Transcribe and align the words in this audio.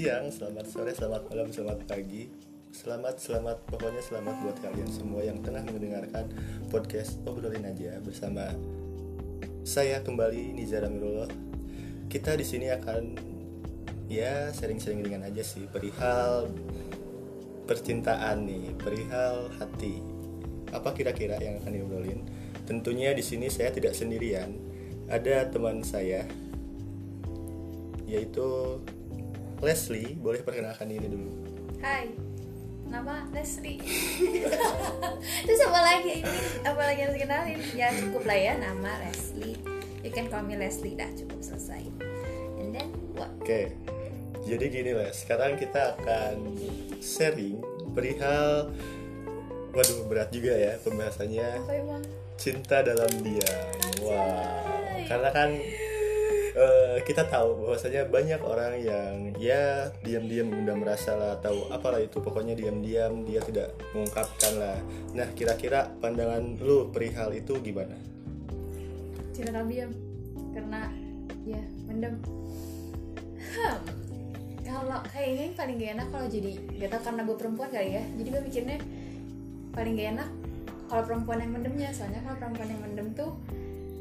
siang, 0.00 0.32
selamat 0.32 0.64
sore, 0.64 0.96
selamat 0.96 1.28
malam, 1.28 1.52
selamat 1.52 1.84
pagi. 1.84 2.32
Selamat, 2.72 3.20
selamat, 3.20 3.68
pokoknya 3.68 4.00
selamat 4.00 4.32
buat 4.40 4.56
kalian 4.64 4.88
semua 4.88 5.20
yang 5.20 5.44
tengah 5.44 5.60
mendengarkan 5.60 6.24
podcast 6.72 7.20
Obrolin 7.28 7.68
Aja 7.68 8.00
bersama 8.00 8.48
saya 9.60 10.00
kembali 10.00 10.56
Nizar 10.56 10.88
Amirullah. 10.88 11.28
Kita 12.08 12.32
di 12.32 12.48
sini 12.48 12.72
akan 12.72 13.20
ya 14.08 14.48
sering-sering 14.56 15.04
dengan 15.04 15.28
aja 15.28 15.44
sih. 15.44 15.68
Perihal 15.68 16.48
percintaan 17.68 18.48
nih, 18.48 18.72
perihal 18.80 19.52
hati. 19.60 20.00
Apa 20.72 20.96
kira-kira 20.96 21.36
yang 21.44 21.60
akan 21.60 21.76
diobrolin? 21.76 22.24
Tentunya 22.64 23.12
di 23.12 23.20
sini 23.20 23.52
saya 23.52 23.68
tidak 23.68 23.92
sendirian. 23.92 24.56
Ada 25.12 25.52
teman 25.52 25.84
saya 25.84 26.24
yaitu 28.08 28.80
Leslie 29.60 30.16
boleh 30.16 30.40
perkenalkan 30.40 30.88
diri 30.88 31.06
dulu 31.06 31.30
Hai, 31.80 32.12
nama 32.84 33.24
Leslie. 33.32 33.80
Terus 35.48 35.60
apa 35.64 35.80
lagi 35.80 36.20
ini? 36.20 36.38
Apa 36.60 36.82
lagi 36.84 37.00
harus 37.00 37.16
kenalin? 37.16 37.56
Ya 37.72 37.88
cukup 37.88 38.28
lah 38.28 38.36
ya 38.36 38.52
nama 38.60 39.00
Leslie. 39.00 39.56
You 40.04 40.12
can 40.12 40.28
call 40.28 40.44
me 40.44 40.60
Leslie 40.60 40.92
dah 40.92 41.08
cukup 41.16 41.40
selesai. 41.40 41.80
And 42.60 42.76
then 42.76 42.92
what? 43.16 43.32
oke 43.40 43.72
jadi 44.40 44.64
gini 44.68 44.92
Les 44.92 45.24
sekarang 45.24 45.56
kita 45.56 45.96
akan 45.96 46.52
sharing 47.00 47.60
perihal 47.92 48.68
waduh 49.70 50.04
berat 50.04 50.28
juga 50.28 50.52
ya 50.52 50.76
pembahasannya 50.80 51.48
Apa 51.60 51.72
emang? 51.76 52.02
cinta 52.36 52.80
dalam 52.80 53.08
diam 53.20 53.68
wow 54.00 54.44
karena 55.04 55.28
kan 55.30 55.48
eh, 56.54 56.96
kita 57.06 57.26
tahu 57.26 57.66
bahwasanya 57.66 58.08
banyak 58.08 58.40
orang 58.42 58.72
yang 58.80 59.14
ya 59.36 59.90
diam-diam 60.02 60.50
udah 60.50 60.76
merasa 60.78 61.14
lah 61.14 61.38
tahu 61.38 61.70
apalah 61.70 62.02
itu 62.02 62.18
pokoknya 62.18 62.58
diam-diam 62.58 63.22
dia 63.26 63.42
tidak 63.42 63.74
mengungkapkan 63.92 64.52
lah 64.58 64.78
nah 65.14 65.28
kira-kira 65.34 65.90
pandangan 65.98 66.58
lu 66.62 66.90
perihal 66.94 67.34
itu 67.34 67.58
gimana 67.58 68.10
dalam 69.48 69.66
diam. 69.68 69.90
Karena 70.52 70.80
ya 71.48 71.62
mendem. 71.88 72.14
Hmm. 73.56 73.78
Kalau 74.60 75.02
kayaknya 75.10 75.42
yang 75.50 75.56
paling 75.58 75.76
gak 75.82 75.92
enak 75.98 76.08
kalau 76.14 76.26
jadi 76.30 76.52
gak 76.78 76.90
tau 76.94 77.02
karena 77.10 77.20
gue 77.26 77.36
perempuan 77.36 77.70
kali 77.72 77.90
ya. 77.96 78.04
Jadi 78.20 78.28
gue 78.30 78.42
mikirnya 78.44 78.78
paling 79.74 79.92
gak 79.98 80.08
enak 80.18 80.28
kalau 80.86 81.02
perempuan 81.06 81.38
yang 81.42 81.52
mendemnya. 81.56 81.88
Soalnya 81.90 82.20
kalau 82.22 82.36
perempuan 82.38 82.68
yang 82.70 82.80
mendem 82.84 83.08
tuh 83.16 83.30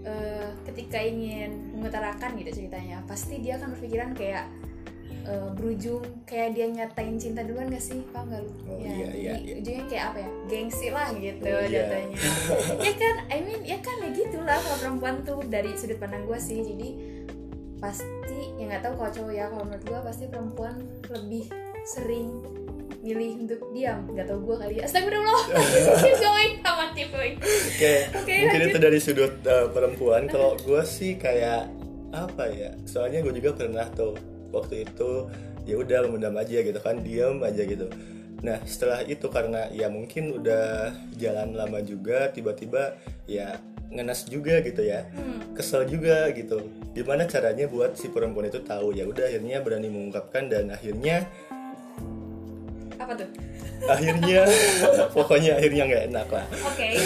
eh, 0.05 0.49
ketika 0.67 0.99
ingin 1.01 1.75
mengutarakan 1.75 2.35
gitu 2.39 2.63
ceritanya, 2.63 3.03
pasti 3.07 3.39
dia 3.41 3.59
akan 3.59 3.75
berpikiran 3.75 4.11
kayak 4.15 4.45
eh, 5.27 5.49
berujung 5.55 6.03
kayak 6.23 6.55
dia 6.55 6.65
nyatain 6.71 7.15
cinta 7.19 7.41
duluan 7.43 7.71
gak 7.71 7.83
sih? 7.83 8.03
Paham 8.11 8.31
gak 8.31 8.41
lu? 8.45 8.51
Oh, 8.67 8.77
ya, 8.79 8.91
iya, 8.91 9.07
iya, 9.13 9.31
jadi 9.35 9.41
iya. 9.43 9.55
ujungnya 9.59 9.85
kayak 9.91 10.05
apa 10.11 10.17
ya? 10.19 10.29
Gengsi 10.47 10.87
lah 10.91 11.07
gitu 11.15 11.45
Oh, 11.47 11.63
iya. 11.65 11.69
jatuhnya. 11.71 12.17
ya 12.87 12.93
kan, 12.95 13.15
I 13.27 13.37
mean 13.43 13.61
ya 13.65 13.77
kan 13.81 13.95
ya 14.03 14.09
gitulah 14.15 14.57
kalau 14.59 14.77
perempuan 14.79 15.15
tuh 15.27 15.39
dari 15.47 15.71
sudut 15.75 15.97
pandang 15.99 16.23
gue 16.27 16.39
sih. 16.39 16.59
Jadi 16.63 16.89
pasti 17.79 18.39
ya 18.59 18.67
nggak 18.67 18.83
tahu 18.83 18.93
kalau 18.99 19.11
cowok 19.15 19.33
ya 19.33 19.45
kalau 19.47 19.63
menurut 19.63 19.85
gue 19.87 19.99
pasti 20.03 20.23
perempuan 20.27 20.75
lebih 21.07 21.47
sering 21.87 22.27
milih 22.99 23.47
untuk 23.47 23.61
diam 23.71 24.03
nggak 24.07 24.27
tahu 24.27 24.39
gue 24.43 24.55
kali 24.59 24.73
ya 24.77 24.83
astagfirullah 24.83 25.41
keep 26.03 26.17
going 26.17 26.53
sama 26.59 26.85
keep 26.91 27.09
going 27.09 27.35
Oke, 27.39 27.93
Oke, 28.11 28.33
mungkin 28.43 28.59
lanjut. 28.59 28.71
itu 28.71 28.79
dari 28.81 28.99
sudut 28.99 29.33
uh, 29.47 29.71
perempuan. 29.71 30.27
Kalau 30.27 30.59
gue 30.59 30.83
sih 30.83 31.15
kayak 31.15 31.71
apa 32.11 32.51
ya? 32.51 32.75
Soalnya 32.83 33.23
gue 33.23 33.31
juga 33.31 33.55
pernah 33.55 33.87
tuh 33.87 34.19
waktu 34.51 34.83
itu 34.83 35.31
ya 35.63 35.79
udah 35.79 36.03
memendam 36.03 36.35
aja 36.35 36.59
gitu 36.59 36.75
kan, 36.75 36.99
diam 36.99 37.39
aja 37.39 37.63
gitu. 37.63 37.87
Nah 38.43 38.59
setelah 38.67 38.99
itu 39.03 39.31
karena 39.31 39.71
ya 39.71 39.87
mungkin 39.87 40.35
udah 40.35 40.91
jalan 41.15 41.55
lama 41.55 41.79
juga, 41.79 42.27
tiba-tiba 42.29 42.99
ya 43.23 43.55
ngenas 43.87 44.27
juga 44.27 44.59
gitu 44.59 44.83
ya, 44.83 45.07
Hmm. 45.15 45.55
kesel 45.55 45.87
juga 45.87 46.27
gitu. 46.35 46.59
Gimana 46.91 47.23
caranya 47.25 47.63
buat 47.65 47.95
si 47.95 48.11
perempuan 48.11 48.51
itu 48.51 48.59
tahu? 48.59 48.91
Ya 48.91 49.07
udah 49.07 49.23
akhirnya 49.23 49.63
berani 49.63 49.87
mengungkapkan 49.87 50.51
dan 50.51 50.67
akhirnya 50.69 51.31
apa 53.09 53.25
tuh? 53.25 53.29
Akhirnya 53.89 54.45
pokoknya 55.17 55.57
akhirnya 55.57 55.83
nggak 55.89 56.03
enak 56.13 56.27
lah. 56.29 56.45
oke. 56.61 56.87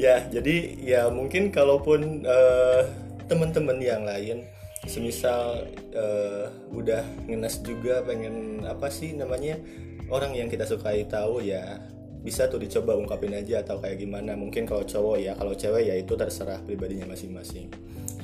Ya, 0.00 0.24
jadi 0.32 0.80
ya 0.80 1.12
mungkin 1.12 1.52
kalaupun 1.52 2.24
eh, 2.24 2.82
teman-teman 3.28 3.76
yang 3.84 4.08
lain 4.08 4.48
semisal 4.88 5.68
eh, 5.92 6.48
udah 6.72 7.04
ngenes 7.28 7.60
juga 7.60 8.00
pengen 8.00 8.64
apa 8.64 8.88
sih 8.88 9.12
namanya 9.12 9.60
orang 10.08 10.32
yang 10.32 10.48
kita 10.48 10.64
sukai 10.64 11.04
tahu 11.04 11.44
ya 11.44 11.84
bisa 12.24 12.48
tuh 12.48 12.64
dicoba 12.64 12.96
ungkapin 12.96 13.36
aja 13.36 13.60
atau 13.60 13.76
kayak 13.76 14.00
gimana. 14.00 14.32
Mungkin 14.40 14.64
kalau 14.64 14.88
cowok 14.88 15.20
ya 15.20 15.36
kalau 15.36 15.52
cewek 15.52 15.92
ya 15.92 16.00
itu 16.00 16.16
terserah 16.16 16.64
pribadinya 16.64 17.04
masing-masing. 17.04 17.68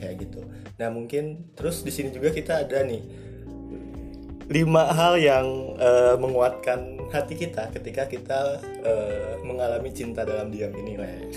Kayak 0.00 0.24
gitu. 0.24 0.48
Nah 0.80 0.88
mungkin 0.88 1.52
terus 1.52 1.84
di 1.84 1.92
sini 1.92 2.08
juga 2.08 2.32
kita 2.32 2.64
ada 2.64 2.88
nih 2.88 3.04
lima 4.46 4.94
hal 4.94 5.18
yang 5.18 5.74
eh, 5.74 6.14
menguatkan 6.14 7.10
hati 7.10 7.34
kita 7.34 7.66
ketika 7.74 8.06
kita 8.06 8.62
eh, 8.86 9.34
mengalami 9.42 9.90
cinta 9.90 10.22
dalam 10.22 10.54
diam 10.54 10.70
ini 10.74 10.94
Les. 10.94 11.36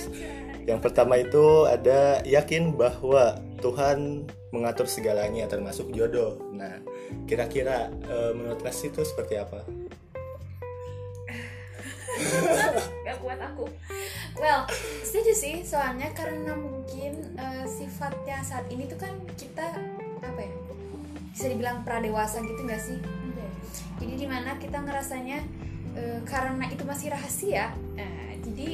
Yang 0.70 0.80
pertama 0.86 1.18
itu 1.18 1.66
ada 1.66 2.22
yakin 2.22 2.78
bahwa 2.78 3.42
Tuhan 3.58 4.30
mengatur 4.54 4.86
segalanya 4.86 5.50
termasuk 5.50 5.90
jodoh. 5.90 6.38
Nah, 6.54 6.78
kira-kira 7.26 7.90
eh, 7.90 8.32
menurut 8.38 8.62
Les 8.62 8.78
itu 8.86 9.02
seperti 9.02 9.42
apa? 9.42 9.66
gak 13.08 13.18
kuat 13.24 13.40
aku 13.40 13.66
well 14.36 14.68
setuju 15.08 15.32
sih 15.32 15.56
soalnya 15.64 16.12
karena 16.12 16.52
mungkin 16.52 17.36
eh, 17.40 17.66
sifatnya 17.66 18.44
saat 18.44 18.68
ini 18.68 18.92
tuh 18.92 19.00
kan 19.00 19.14
kita 19.40 19.72
apa 20.20 20.40
ya 20.44 20.52
bisa 21.40 21.56
dibilang 21.56 21.88
pradewasa 21.88 22.44
gitu 22.44 22.68
gak 22.68 22.84
sih? 22.84 23.00
Jadi 23.96 24.14
di 24.20 24.28
mana 24.28 24.60
kita 24.60 24.84
ngerasanya 24.84 25.40
eh, 25.96 26.20
karena 26.28 26.68
itu 26.68 26.84
masih 26.84 27.16
rahasia 27.16 27.72
eh, 27.96 28.36
jadi 28.44 28.68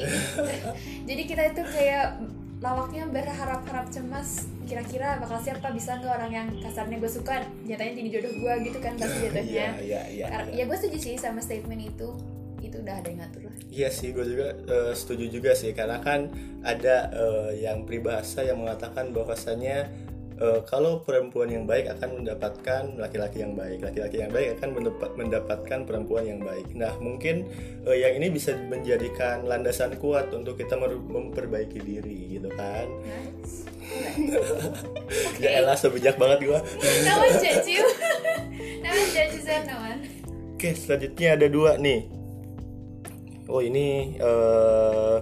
jadi 1.10 1.22
kita 1.30 1.44
itu 1.54 1.62
kayak 1.62 2.26
lawaknya 2.66 3.06
berharap-harap 3.06 3.94
cemas 3.94 4.50
kira-kira 4.66 5.22
bakal 5.22 5.38
siapa 5.38 5.70
bisa 5.70 6.02
nggak 6.02 6.10
orang 6.10 6.32
yang 6.34 6.48
kasarnya 6.58 6.98
gue 6.98 7.12
suka 7.12 7.46
nyatanya 7.70 7.94
jadi 8.02 8.10
jodoh 8.18 8.34
gue 8.34 8.54
gitu 8.66 8.78
kan 8.82 8.98
pasti 8.98 9.18
jatuhnya. 9.30 9.46
Iya, 9.46 9.70
iya, 9.86 10.02
iya. 10.10 10.26
Kar- 10.34 10.50
ya 10.50 10.64
gue 10.66 10.78
setuju 10.82 10.98
sih 10.98 11.14
sama 11.22 11.46
statement 11.46 11.86
itu 11.86 12.10
itu 12.66 12.82
udah 12.82 12.98
ada 12.98 13.08
yang 13.14 13.22
ngatur 13.22 13.46
lah. 13.46 13.56
Iya 13.70 13.90
sih, 13.94 14.10
gue 14.10 14.26
juga 14.26 14.58
eh, 14.58 14.94
setuju 14.98 15.26
juga 15.30 15.54
sih 15.54 15.70
karena 15.78 16.02
kan 16.02 16.34
ada 16.66 17.14
eh, 17.14 17.62
yang 17.62 17.86
peribahasa 17.86 18.42
yang 18.42 18.58
mengatakan 18.58 19.14
bahwasanya 19.14 19.86
eh, 20.42 20.60
kalau 20.68 21.00
perempuan 21.04 21.48
yang 21.48 21.64
baik 21.64 21.92
akan 21.96 22.22
mendapatkan 22.22 22.84
laki-laki 23.00 23.44
yang 23.44 23.56
baik, 23.56 23.80
laki-laki 23.80 24.20
yang 24.20 24.32
baik 24.32 24.60
akan 24.60 24.70
mendapat- 24.76 25.14
mendapatkan 25.16 25.80
perempuan 25.88 26.24
yang 26.28 26.42
baik. 26.44 26.68
Nah 26.76 26.94
mungkin 27.00 27.48
eh, 27.88 27.98
yang 28.04 28.20
ini 28.20 28.28
bisa 28.32 28.56
menjadikan 28.56 29.48
landasan 29.48 29.96
kuat 30.00 30.32
untuk 30.36 30.60
kita 30.60 30.76
memperbaiki 30.80 31.80
diri 31.80 32.40
gitu 32.40 32.50
kan? 32.54 32.88
Nice. 33.06 33.68
Ya 35.38 35.62
elah 35.62 35.78
sebijak 35.78 36.18
banget 36.18 36.50
gue. 36.50 36.60
no 37.06 37.14
one 37.22 37.36
judge 37.38 37.70
you. 37.70 37.86
no 38.82 38.90
one 38.90 39.10
judges. 39.14 39.46
Oke, 40.56 40.72
selanjutnya 40.72 41.36
ada 41.38 41.48
dua 41.52 41.78
nih. 41.78 42.10
Oh 43.46 43.62
ini 43.62 44.18
eh, 44.18 45.18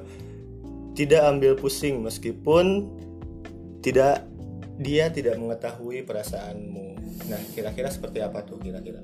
tidak 0.96 1.22
ambil 1.28 1.58
pusing 1.60 2.00
meskipun 2.06 2.88
tidak 3.84 4.24
dia 4.76 5.10
tidak 5.10 5.38
mengetahui 5.38 6.02
perasaanmu. 6.02 6.88
Nah, 7.30 7.42
kira-kira 7.52 7.88
seperti 7.88 8.20
apa 8.20 8.42
tuh 8.42 8.58
kira-kira? 8.58 9.00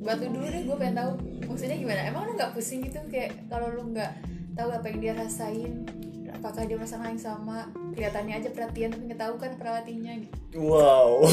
Batu 0.00 0.26
dulu 0.26 0.48
deh, 0.48 0.64
gue 0.64 0.76
pengen 0.76 0.96
tahu 0.96 1.10
maksudnya 1.44 1.76
gimana. 1.76 2.00
Emang 2.04 2.24
lu 2.24 2.32
nggak 2.32 2.52
pusing 2.52 2.80
gitu 2.82 2.98
kayak 3.06 3.36
kalau 3.46 3.68
lu 3.68 3.92
nggak 3.92 4.12
tahu 4.52 4.72
apa 4.72 4.86
yang 4.88 4.98
dia 4.98 5.12
rasain, 5.12 5.84
apakah 6.30 6.64
dia 6.64 6.74
merasa 6.74 6.96
yang 6.98 7.20
sama? 7.20 7.68
Kelihatannya 7.92 8.34
aja 8.40 8.48
perhatian 8.48 8.88
tapi 8.90 9.02
nggak 9.06 9.20
tahu 9.20 9.34
kan 9.36 9.50
perhatiannya. 9.60 10.14
Gitu. 10.24 10.34
Wow, 10.56 11.28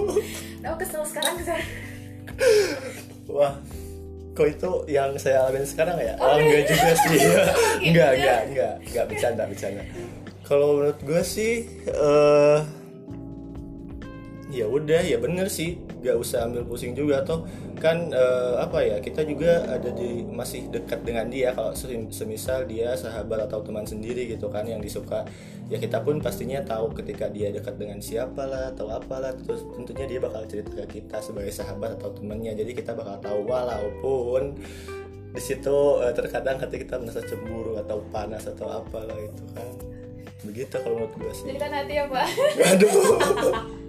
aku 0.64 0.76
kesel 0.78 1.02
sekarang 1.02 1.34
kesel. 1.36 1.58
wah, 3.26 3.58
kok 4.32 4.48
itu 4.48 4.70
yang 4.86 5.18
saya 5.18 5.42
alamin 5.42 5.66
sekarang 5.66 5.98
ya? 5.98 6.14
Oh, 6.16 6.24
Ah, 6.24 6.38
enggak 6.38 6.62
juga 6.70 6.90
sih, 6.94 7.10
enggak, 7.18 7.50
gitu. 7.82 8.22
enggak, 8.22 8.40
enggak, 8.46 8.72
enggak 8.86 9.04
bercanda, 9.10 9.42
bercanda. 9.44 9.82
Kalau 10.42 10.78
menurut 10.78 10.98
gue 11.00 11.22
sih, 11.22 11.52
eh 11.86 12.58
ya 14.52 14.68
udah 14.68 15.00
ya 15.00 15.16
bener 15.16 15.48
sih. 15.48 15.80
Gak 16.04 16.20
usah 16.20 16.44
ambil 16.44 16.68
pusing 16.68 16.92
juga 16.92 17.24
atau 17.24 17.48
kan 17.80 18.12
eh, 18.12 18.54
apa 18.60 18.84
ya 18.84 19.00
kita 19.00 19.24
juga 19.24 19.64
ada 19.64 19.88
di 19.90 20.22
masih 20.28 20.68
dekat 20.68 21.02
dengan 21.02 21.32
dia. 21.32 21.56
Kalau 21.56 21.72
sem- 21.72 22.12
semisal 22.12 22.68
dia 22.68 22.92
sahabat 22.92 23.48
atau 23.48 23.64
teman 23.64 23.88
sendiri 23.88 24.28
gitu 24.28 24.52
kan 24.52 24.68
yang 24.68 24.84
disuka 24.84 25.24
ya 25.72 25.80
kita 25.80 26.04
pun 26.04 26.20
pastinya 26.20 26.60
tahu 26.60 26.92
ketika 26.92 27.32
dia 27.32 27.48
dekat 27.48 27.80
dengan 27.80 27.98
siapa 28.04 28.44
lah 28.44 28.76
atau 28.76 28.92
apalah. 28.92 29.32
Terus 29.32 29.64
tentunya 29.72 30.04
dia 30.04 30.20
bakal 30.20 30.44
cerita 30.44 30.70
ke 30.84 31.00
kita 31.00 31.24
sebagai 31.24 31.50
sahabat 31.50 31.96
atau 31.96 32.12
temannya. 32.12 32.52
Jadi 32.52 32.76
kita 32.76 32.92
bakal 32.92 33.16
tahu 33.24 33.48
walaupun 33.48 34.60
di 35.32 35.40
situ 35.40 36.04
eh, 36.04 36.12
terkadang 36.12 36.60
hati 36.60 36.84
kita 36.84 37.00
merasa 37.00 37.24
cemburu 37.24 37.80
atau 37.80 38.04
panas 38.12 38.44
atau 38.44 38.68
apalah 38.68 39.16
itu 39.16 39.44
kan. 39.56 39.68
Begitu 40.42 40.74
kalau 40.74 40.98
menurut 41.00 41.14
gue 41.16 41.32
sih. 41.32 41.46
Jadi 41.48 41.58
kan 41.62 41.72
hati 41.72 41.94
ya 41.96 42.04
pak. 42.10 42.26
Aduh 42.76 42.92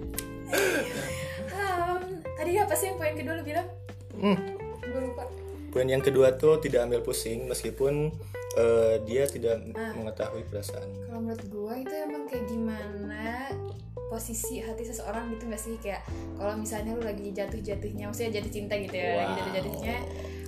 Hmm, 1.46 2.00
Tadi 2.34 2.50
apa 2.56 2.74
sih 2.74 2.86
yang 2.86 2.96
poin 2.96 3.14
kedua 3.14 3.34
lu 3.34 3.44
bilang? 3.44 3.66
Hmm. 4.12 4.36
Gue 4.80 5.00
lupa 5.02 5.24
Poin 5.68 5.86
yang 5.86 6.00
kedua 6.00 6.34
tuh 6.34 6.58
tidak 6.58 6.84
ambil 6.84 7.02
pusing 7.02 7.44
meskipun 7.44 8.14
eh, 8.54 8.94
dia 9.02 9.26
tidak 9.26 9.58
Ah. 9.72 9.90
mengetahui 9.92 10.44
perasaan. 10.44 10.86
Kalau 11.04 11.20
menurut 11.20 11.42
gue 11.44 11.72
itu 11.80 11.94
emang 11.96 12.24
kayak 12.24 12.46
gimana 12.46 13.50
posisi 14.06 14.60
hati 14.60 14.84
seseorang 14.84 15.26
gitu 15.28 15.48
gak 15.48 15.58
sih 15.58 15.74
kayak 15.76 16.06
kalau 16.36 16.54
misalnya 16.54 16.94
lu 16.94 17.02
lagi 17.02 17.32
jatuh-jatuhnya 17.32 18.06
maksudnya 18.06 18.30
jatuh 18.32 18.52
cinta 18.52 18.74
gitu 18.76 18.94
ya 18.94 19.08
lagi 19.16 19.26
Wow. 19.26 19.38
jatuh-jatuhnya 19.40 19.96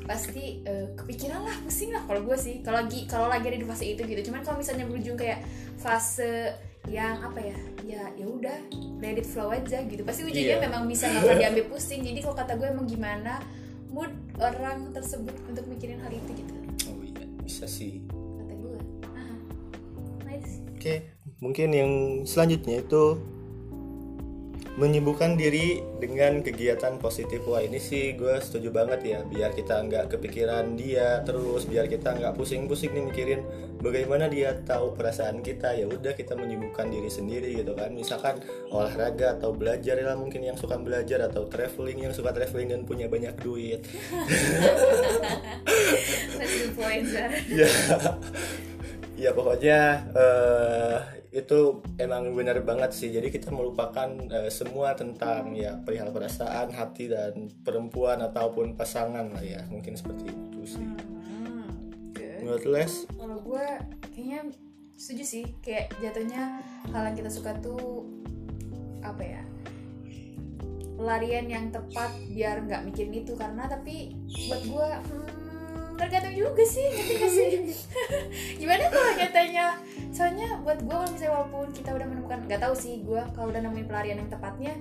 pasti 0.05 0.45
eh, 0.63 0.87
kepikiran 0.95 1.41
lah 1.41 1.57
pusing 1.61 1.91
lah 1.91 2.03
kalau 2.05 2.23
gue 2.23 2.37
sih 2.37 2.63
kalau 2.63 2.79
lagi 2.81 3.01
kalau 3.05 3.27
lagi 3.27 3.43
ada 3.45 3.59
di 3.59 3.67
fase 3.67 3.85
itu 3.89 4.03
gitu 4.05 4.31
cuman 4.31 4.41
kalau 4.41 4.63
misalnya 4.63 4.87
berujung 4.87 5.19
kayak 5.19 5.43
fase 5.77 6.55
yang 6.87 7.19
apa 7.19 7.43
ya 7.43 7.59
ya 7.83 8.03
ya 8.15 8.27
udah 8.27 8.57
let 9.03 9.19
it 9.19 9.27
flow 9.27 9.51
aja 9.51 9.83
gitu. 9.85 10.03
Pasti 10.03 10.23
ujungnya 10.23 10.59
Iya. 10.59 10.65
memang 10.71 10.87
bisa 10.87 11.07
nggak 11.07 11.23
akan 11.23 11.37
diambil 11.39 11.65
pusing. 11.69 12.01
Jadi 12.03 12.19
kalau 12.23 12.37
kata 12.37 12.53
gue 12.55 12.67
emang 12.67 12.87
gimana 12.87 13.43
mood 13.91 14.11
orang 14.39 14.91
tersebut 14.93 15.35
untuk 15.47 15.65
mikirin 15.67 15.99
hal 16.01 16.11
itu 16.11 16.31
gitu. 16.37 16.55
Oh 16.89 16.99
iya, 17.03 17.23
bisa 17.43 17.67
sih. 17.67 18.03
kata 18.11 18.55
gue. 18.55 18.77
Ah 19.05 19.37
nice. 20.25 20.63
Oke, 20.75 20.95
mungkin 21.39 21.69
yang 21.71 21.93
selanjutnya 22.23 22.83
itu 22.83 23.19
menyibukkan 24.77 25.41
diri 25.41 25.81
dengan 25.97 26.45
kegiatan 26.45 27.01
positif. 27.01 27.41
Wah 27.49 27.65
ini 27.65 27.81
sih 27.81 28.13
gue 28.13 28.37
setuju 28.45 28.69
banget 28.69 29.01
ya, 29.03 29.25
biar 29.25 29.57
kita 29.57 29.81
nggak 29.89 30.13
kepikiran 30.13 30.77
dia 30.77 31.25
terus, 31.25 31.65
biar 31.65 31.89
kita 31.89 32.13
nggak 32.13 32.37
pusing-pusing 32.37 32.93
nih 32.93 33.05
mikirin 33.09 33.41
bagaimana 33.81 34.29
dia 34.29 34.53
tahu 34.69 34.93
perasaan 34.93 35.41
kita. 35.41 35.73
Ya 35.81 35.89
udah 35.89 36.13
kita 36.13 36.37
menyibukkan 36.37 36.93
diri 36.93 37.09
sendiri 37.09 37.57
gitu 37.57 37.73
kan. 37.73 37.97
Misalkan 37.97 38.45
olahraga 38.69 39.41
atau 39.41 39.57
belajar 39.57 39.97
lah 40.05 40.17
mungkin 40.21 40.45
yang 40.45 40.61
suka 40.61 40.77
belajar 40.77 41.25
atau 41.25 41.49
traveling 41.49 42.05
yang 42.05 42.13
suka 42.13 42.37
traveling 42.37 42.69
dan 42.69 42.85
punya 42.85 43.09
banyak 43.09 43.33
duit. 43.41 43.81
ya 47.49 47.69
ya 49.17 49.33
pokoknya 49.33 50.05
eh, 50.13 51.16
itu 51.31 51.83
emang 51.99 52.33
benar 52.35 52.59
banget 52.63 52.91
sih. 52.95 53.09
Jadi 53.11 53.33
kita 53.33 53.51
melupakan 53.51 54.09
eh, 54.31 54.51
semua 54.51 54.95
tentang 54.95 55.53
ya 55.55 55.79
perihal 55.81 56.11
perasaan 56.11 56.73
hati 56.73 57.11
dan 57.11 57.51
perempuan 57.63 58.23
ataupun 58.23 58.75
pasangan 58.75 59.31
lah 59.33 59.45
ya. 59.45 59.63
Mungkin 59.69 59.97
seperti 59.99 60.31
itu 60.31 60.79
sih. 60.79 60.87
Hmm, 60.87 61.69
good. 62.15 62.41
menurut 62.43 62.65
Les? 62.67 62.93
Kalau 63.17 63.39
gue 63.43 63.67
kayaknya 64.15 64.41
setuju 64.95 65.25
sih. 65.25 65.45
Kayak 65.61 65.95
jatuhnya 65.99 66.63
hal 66.91 67.03
yang 67.13 67.17
kita 67.17 67.31
suka 67.31 67.57
tuh 67.63 68.07
apa 69.03 69.23
ya 69.23 69.43
pelarian 70.97 71.47
yang 71.47 71.69
tepat 71.69 72.09
biar 72.33 72.65
nggak 72.65 72.83
mikirin 72.89 73.21
itu. 73.21 73.37
Karena 73.37 73.69
tapi 73.69 74.17
buat 74.49 74.63
gue 74.65 74.89
hmm, 74.89 75.36
tergantung 75.97 76.35
juga 76.37 76.63
sih 76.63 76.87
ngerti 76.93 77.15
gak 77.17 77.31
sih? 77.33 77.49
Gimana 78.61 78.85
kalau 78.93 79.11
nyatanya 79.17 79.67
soalnya 80.13 80.49
buat 80.65 80.79
gue 80.81 80.97
kalau 80.97 81.09
misalnya 81.13 81.33
walaupun 81.37 81.67
kita 81.77 81.91
udah 81.93 82.07
menemukan 82.09 82.39
nggak 82.49 82.61
tahu 82.63 82.75
sih 82.77 83.05
gue 83.05 83.23
kalau 83.37 83.53
udah 83.53 83.61
nemuin 83.61 83.87
pelarian 83.89 84.17
yang 84.21 84.31
tepatnya 84.33 84.73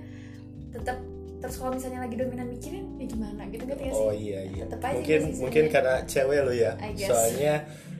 tetap 0.71 0.97
terus 1.43 1.55
kalau 1.59 1.75
misalnya 1.75 1.99
lagi 2.01 2.15
dominan 2.15 2.47
mikirin 2.47 2.85
ya 2.99 3.05
gimana? 3.07 3.41
Gitu 3.47 3.63
ngerti 3.63 3.83
gak 3.87 3.95
sih? 3.95 4.05
Oh 4.05 4.13
iya 4.13 4.39
iya. 4.45 4.63
Tetep 4.67 4.79
aja 4.83 4.95
mungkin 4.95 5.21
sih 5.31 5.41
mungkin 5.43 5.63
karena 5.71 5.95
cewek 6.07 6.39
lo 6.43 6.53
ya. 6.55 6.71
Soalnya 6.95 7.53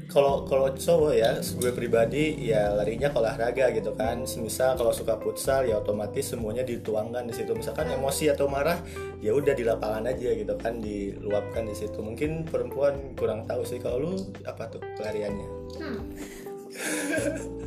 kalau 0.05 0.45
kalau 0.45 0.69
cowok 0.71 1.13
ya 1.17 1.31
gue 1.41 1.71
pribadi 1.73 2.49
ya 2.49 2.71
larinya 2.77 3.09
ke 3.09 3.17
olahraga 3.17 3.73
gitu 3.73 3.91
kan 3.97 4.23
semisal 4.23 4.77
kalau 4.77 4.93
suka 4.93 5.17
futsal 5.17 5.65
ya 5.65 5.81
otomatis 5.81 6.31
semuanya 6.31 6.61
dituangkan 6.61 7.25
di 7.25 7.33
situ 7.33 7.51
misalkan 7.57 7.89
emosi 7.89 8.29
atau 8.29 8.45
marah 8.45 8.79
ya 9.19 9.33
udah 9.33 9.53
di 9.57 9.65
lapangan 9.65 10.09
aja 10.09 10.29
gitu 10.37 10.53
kan 10.61 10.79
diluapkan 10.79 11.65
di 11.65 11.75
situ 11.75 11.99
mungkin 11.99 12.45
perempuan 12.45 13.17
kurang 13.17 13.49
tahu 13.49 13.65
sih 13.65 13.81
kalau 13.81 13.97
lu 14.01 14.13
apa 14.45 14.69
tuh 14.69 14.81
pelariannya 14.97 15.47
Hmm. 15.75 16.07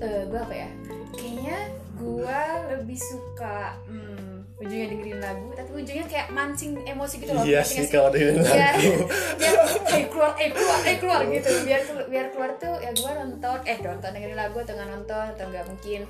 Eh, 0.05 0.23
gue 0.29 0.41
apa 0.41 0.55
ya? 0.55 0.69
Kayaknya 1.17 1.59
gue 1.97 2.41
lebih 2.77 3.01
suka 3.01 3.75
hmm, 3.89 4.18
ujungnya 4.59 4.87
dengerin 4.91 5.21
lagu, 5.23 5.49
tapi 5.55 5.71
ujungnya 5.71 6.07
kayak 6.11 6.29
mancing 6.35 6.75
emosi 6.83 7.15
gitu 7.23 7.31
loh. 7.31 7.47
iya 7.47 7.63
sih 7.63 7.87
kalau 7.87 8.11
dengerin 8.11 8.43
biar, 8.43 8.75
lagu. 8.75 8.93
biar 9.39 9.55
eh 9.95 10.05
keluar 10.11 10.33
eh 10.35 10.51
keluar 10.51 10.79
eh 10.83 10.97
keluar 10.99 11.21
gitu. 11.31 11.51
Biar 11.63 11.81
biar 12.11 12.27
keluar 12.35 12.51
tuh 12.59 12.75
ya 12.83 12.91
gue 12.91 13.13
nonton 13.15 13.59
eh 13.63 13.79
nonton 13.79 14.11
dengerin 14.11 14.35
lagu 14.35 14.57
atau 14.59 14.75
nggak 14.75 14.91
nonton 14.91 15.25
atau 15.39 15.45
nggak 15.47 15.65
mungkin 15.71 16.01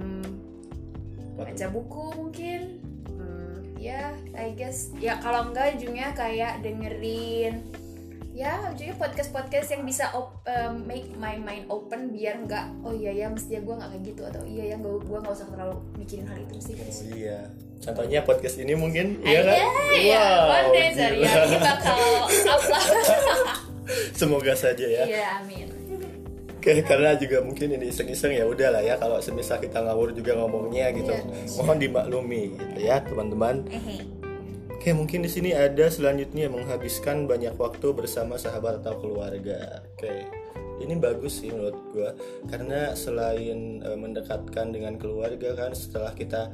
hmm, 0.00 0.28
baca 1.36 1.66
buku 1.68 2.06
mungkin 2.16 2.60
hmm, 3.20 3.56
ya 3.76 4.16
I 4.32 4.56
guess. 4.56 4.96
Ya 4.96 5.20
kalau 5.20 5.52
enggak 5.52 5.76
ujungnya 5.76 6.16
kayak 6.16 6.64
dengerin 6.64 7.81
ya 8.32 8.72
ujungnya 8.72 8.96
podcast 8.96 9.28
podcast 9.28 9.68
yang 9.68 9.84
bisa 9.84 10.08
op- 10.12 10.40
um, 10.42 10.80
make 10.82 11.04
my 11.14 11.36
mind 11.36 11.68
open 11.68 12.08
biar 12.08 12.40
nggak 12.40 12.64
oh 12.80 12.88
iya 12.90 13.12
ya 13.12 13.26
mestinya 13.28 13.60
gue 13.60 13.74
nggak 13.76 13.90
kayak 13.92 14.04
gitu 14.08 14.22
atau 14.24 14.42
iya 14.42 14.64
ya 14.72 14.76
gue 14.80 14.94
gue 14.98 15.18
nggak 15.20 15.34
usah 15.36 15.48
terlalu 15.52 15.76
mikirin 16.00 16.24
hal 16.24 16.40
itu 16.40 16.56
sih 16.58 16.74
oh 16.74 16.88
iya 17.12 17.44
contohnya 17.84 18.24
podcast 18.24 18.56
ini 18.56 18.72
mungkin 18.72 19.20
Iya, 19.20 19.28
iya 19.28 19.40
kan 19.42 19.58
ya, 20.00 20.22
Wow, 20.24 20.48
one 20.48 20.68
day 20.72 20.86
ya, 20.88 21.08
gila. 21.12 21.40
ini 21.44 21.58
bakal 21.60 21.98
semoga 24.18 24.52
saja 24.54 24.86
ya 24.86 25.04
Iya, 25.04 25.24
amin. 25.42 25.68
Oke, 26.62 26.78
karena 26.86 27.18
juga 27.18 27.42
mungkin 27.42 27.74
ini 27.74 27.90
iseng-iseng 27.90 28.38
ya 28.38 28.46
udah 28.46 28.70
lah 28.70 28.78
ya 28.78 28.94
kalau 28.94 29.18
semisal 29.18 29.58
kita 29.58 29.82
ngawur 29.82 30.14
juga 30.14 30.38
ngomongnya 30.38 30.94
gitu. 30.94 31.10
Iya. 31.10 31.58
Mohon 31.58 31.76
dimaklumi 31.82 32.42
gitu 32.54 32.78
ya, 32.78 33.02
teman-teman. 33.02 33.66
Oke, 34.82 34.98
mungkin 34.98 35.22
di 35.22 35.30
sini 35.30 35.54
ada 35.54 35.86
selanjutnya 35.86 36.50
menghabiskan 36.50 37.30
banyak 37.30 37.54
waktu 37.54 37.94
bersama 37.94 38.34
sahabat 38.34 38.82
atau 38.82 38.98
keluarga. 38.98 39.78
Oke. 39.94 40.26
Ini 40.82 40.98
bagus 40.98 41.38
sih 41.38 41.54
menurut 41.54 41.78
gua 41.94 42.10
karena 42.50 42.90
selain 42.98 43.78
eh, 43.78 43.94
mendekatkan 43.94 44.74
dengan 44.74 44.98
keluarga 44.98 45.54
kan 45.54 45.70
setelah 45.70 46.10
kita 46.10 46.50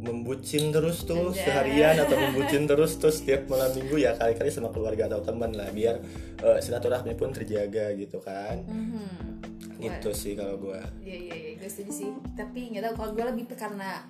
membucin 0.00 0.72
terus 0.72 1.04
tuh 1.04 1.36
Anjay. 1.36 1.44
seharian 1.44 2.00
atau 2.00 2.16
membucin 2.24 2.64
terus 2.64 2.96
tuh 2.96 3.12
setiap 3.12 3.44
malam 3.52 3.68
minggu 3.76 4.00
ya 4.00 4.16
kali-kali 4.16 4.48
sama 4.48 4.72
keluarga 4.72 5.12
atau 5.12 5.20
teman 5.20 5.52
lah 5.52 5.68
biar 5.68 6.00
eh, 6.40 6.58
silaturahmi 6.64 7.12
pun 7.12 7.28
terjaga 7.28 7.92
gitu 7.92 8.24
kan 8.24 8.64
Mhm. 8.64 9.84
gitu 9.84 10.16
sih 10.16 10.32
kalau 10.32 10.56
gua 10.56 10.80
Iya 11.04 11.28
iya 11.28 11.34
iya, 11.36 11.50
gue 11.60 11.68
setuju 11.68 11.92
sih. 11.92 12.08
Tapi 12.32 12.72
nggak 12.72 12.88
tahu 12.88 12.94
kalau 12.96 13.10
gue 13.12 13.24
lebih 13.36 13.44
karena 13.52 14.08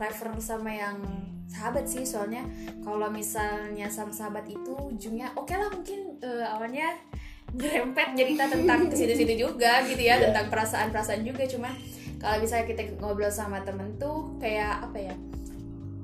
prefer 0.00 0.32
sama 0.40 0.72
yang 0.72 0.96
sahabat 1.44 1.84
sih 1.84 2.02
soalnya 2.02 2.40
kalau 2.80 3.10
misalnya 3.10 3.84
sama 3.86 4.08
sahabat 4.08 4.48
itu 4.48 4.72
ujungnya 4.88 5.28
oke 5.34 5.52
lah 5.52 5.68
mungkin 5.68 6.16
eh, 6.18 6.46
awalnya 6.46 6.96
nyerempet 7.50 8.14
cerita 8.14 8.46
tentang 8.46 8.86
ke 8.86 8.94
situ-situ 8.94 9.34
juga 9.36 9.82
gitu 9.84 10.00
ya 10.00 10.16
Iya. 10.16 10.30
tentang 10.30 10.46
perasaan-perasaan 10.48 11.20
juga 11.20 11.44
cuman 11.44 11.74
kalau 12.16 12.38
misalnya 12.38 12.64
kita 12.64 12.82
ngobrol 12.96 13.28
sama 13.28 13.60
temen 13.60 13.98
tuh 13.98 14.38
kayak 14.38 14.86
apa 14.86 14.98
ya 15.02 15.14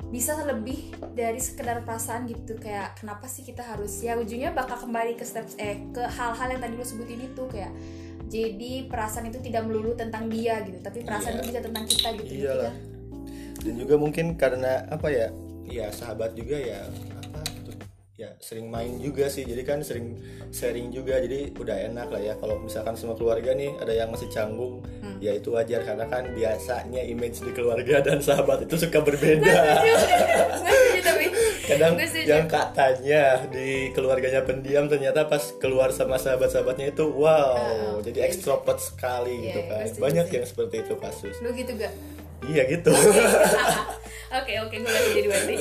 bisa 0.07 0.35
lebih 0.41 0.91
dari 1.15 1.39
sekedar 1.39 1.83
perasaan 1.83 2.27
gitu 2.27 2.55
kayak 2.57 2.95
kenapa 2.97 3.27
sih 3.27 3.43
kita 3.43 3.63
harus 3.63 3.91
ya 4.01 4.15
ujungnya 4.15 4.51
bakal 4.51 4.79
kembali 4.79 5.15
ke 5.15 5.23
steps 5.23 5.55
eh 5.57 5.83
ke 5.91 6.03
hal-hal 6.03 6.49
yang 6.49 6.61
tadi 6.61 6.75
lu 6.75 6.83
sebutin 6.83 7.23
itu 7.25 7.43
kayak 7.47 7.71
jadi 8.27 8.87
perasaan 8.87 9.31
itu 9.31 9.39
tidak 9.41 9.63
melulu 9.63 9.95
tentang 9.95 10.27
dia 10.27 10.63
gitu 10.63 10.79
tapi 10.81 11.03
perasaan 11.03 11.33
Iya. 11.33 11.39
itu 11.39 11.49
bisa 11.49 11.61
tentang 11.61 11.85
kita 11.87 12.09
gitu 12.19 12.33
Iyalah. 12.43 12.67
kan? 12.67 12.75
Dan 13.67 13.75
juga 13.75 13.95
mungkin 13.97 14.35
karena 14.35 14.87
apa 14.87 15.11
ya 15.11 15.27
ya 15.67 15.91
sahabat 15.91 16.33
juga 16.33 16.55
ya 16.55 16.87
apa 17.19 17.43
ya 18.17 18.31
sering 18.39 18.71
main 18.71 18.97
juga 18.97 19.27
sih. 19.27 19.43
Jadi 19.43 19.61
kan 19.61 19.83
sering 19.83 20.17
sharing 20.49 20.89
juga 20.89 21.19
jadi 21.19 21.53
udah 21.53 21.77
enak 21.91 22.09
lah 22.09 22.23
ya. 22.23 22.35
Kalau 22.35 22.57
misalkan 22.57 22.95
semua 22.95 23.13
keluarga 23.13 23.53
nih 23.53 23.77
ada 23.77 23.93
yang 23.93 24.09
masih 24.09 24.31
canggung 24.31 24.81
Hmm. 25.03 25.19
ya 25.19 25.35
itu 25.35 25.53
wajar. 25.53 25.83
Karena 25.83 26.07
kan 26.07 26.33
biasanya 26.33 27.05
image 27.05 27.43
di 27.43 27.53
keluarga 27.53 28.01
dan 28.07 28.23
sahabat 28.23 28.65
itu 28.65 28.79
suka 28.79 29.03
berbeda. 29.03 29.53
Kadang 31.67 31.99
yang 32.23 32.47
katanya 32.47 33.43
di 33.51 33.91
keluarganya 33.91 34.47
pendiam 34.47 34.87
ternyata 34.87 35.27
pas 35.27 35.51
keluar 35.59 35.91
sama 35.91 36.15
sahabat-sahabatnya 36.15 36.95
itu 36.95 37.03
wow 37.11 37.59
Ah, 37.59 37.99
jadi 38.07 38.23
ekstrovert 38.23 38.79
sekali 38.79 39.35
Iya, 39.35 39.45
gitu 39.51 39.61
iya, 39.61 39.71
kan. 39.75 39.87
banyak 39.99 40.27
yang 40.31 40.45
seperti 40.47 40.77
itu 40.87 40.95
kasus. 40.95 41.35
Lu 41.43 41.51
gitu 41.51 41.75
gak 41.75 41.91
iya 42.45 42.63
gitu 42.69 42.93
oke 44.39 44.53
oke 44.69 44.77
gue 44.77 44.93
lagi 44.93 45.11
jadi 45.17 45.29
berarti 45.29 45.57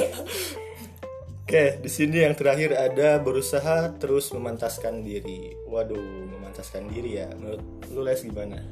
Oke, 1.45 1.77
di 1.77 1.93
sini 1.93 2.25
yang 2.25 2.33
terakhir 2.33 2.73
ada 2.73 3.21
berusaha 3.21 3.93
terus 4.01 4.33
memantaskan 4.33 5.05
diri. 5.05 5.53
Waduh, 5.69 6.25
memantaskan 6.25 6.89
diri 6.89 7.21
ya. 7.21 7.29
Menurut 7.37 7.61
lu 7.93 8.01
les 8.01 8.17
gimana? 8.25 8.65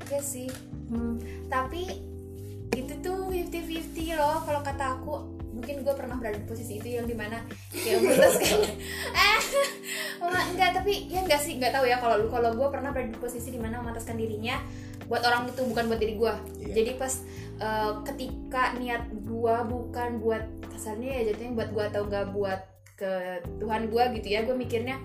Oke 0.00 0.16
sih. 0.24 0.48
Hmm, 0.88 1.20
tapi 1.52 2.00
itu 2.72 2.96
tuh 3.04 3.28
50-50 3.28 4.16
loh 4.16 4.40
kalau 4.48 4.64
kata 4.64 4.84
aku 4.96 5.36
mungkin 5.56 5.80
gue 5.80 5.94
pernah 5.96 6.20
berada 6.20 6.36
di 6.36 6.44
posisi 6.44 6.76
itu 6.76 7.00
yang 7.00 7.08
di 7.08 7.16
mana 7.16 7.40
kayak 7.72 8.04
memutuskan 8.04 8.60
eh 9.32 9.40
enggak 10.52 10.70
tapi 10.76 11.08
ya 11.08 11.24
enggak 11.24 11.40
sih 11.40 11.56
enggak 11.56 11.72
tahu 11.72 11.88
ya 11.88 11.96
kalau 11.96 12.20
lu 12.20 12.28
kalau 12.28 12.52
gue 12.52 12.68
pernah 12.68 12.92
berada 12.92 13.08
di 13.08 13.16
posisi 13.16 13.48
di 13.48 13.56
mana 13.56 13.80
memantaskan 13.80 14.20
dirinya 14.20 14.60
buat 15.06 15.22
orang 15.22 15.48
itu 15.50 15.62
bukan 15.66 15.84
buat 15.86 16.00
diri 16.02 16.14
gue 16.18 16.34
Iya. 16.66 16.72
jadi 16.82 16.90
pas 16.98 17.14
eh, 17.62 17.92
ketika 18.06 18.62
niat 18.76 19.06
gue 19.10 19.56
bukan 19.70 20.10
buat 20.20 20.44
kasarnya 20.70 21.22
ya 21.22 21.32
jatuhnya 21.32 21.52
buat 21.56 21.68
gue 21.72 21.84
atau 21.88 22.02
enggak 22.04 22.26
buat 22.34 22.60
ke 22.96 23.12
Tuhan 23.60 23.92
gue 23.92 24.02
gitu 24.20 24.28
ya 24.28 24.40
gue 24.44 24.56
mikirnya 24.56 24.96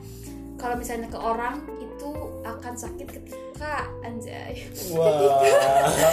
kalau 0.56 0.78
misalnya 0.78 1.10
ke 1.10 1.20
orang 1.20 1.62
itu 1.82 2.12
akan 2.44 2.74
sakit 2.74 3.08
ketika 3.08 3.74
anjay 4.02 4.66
Wah, 4.92 5.38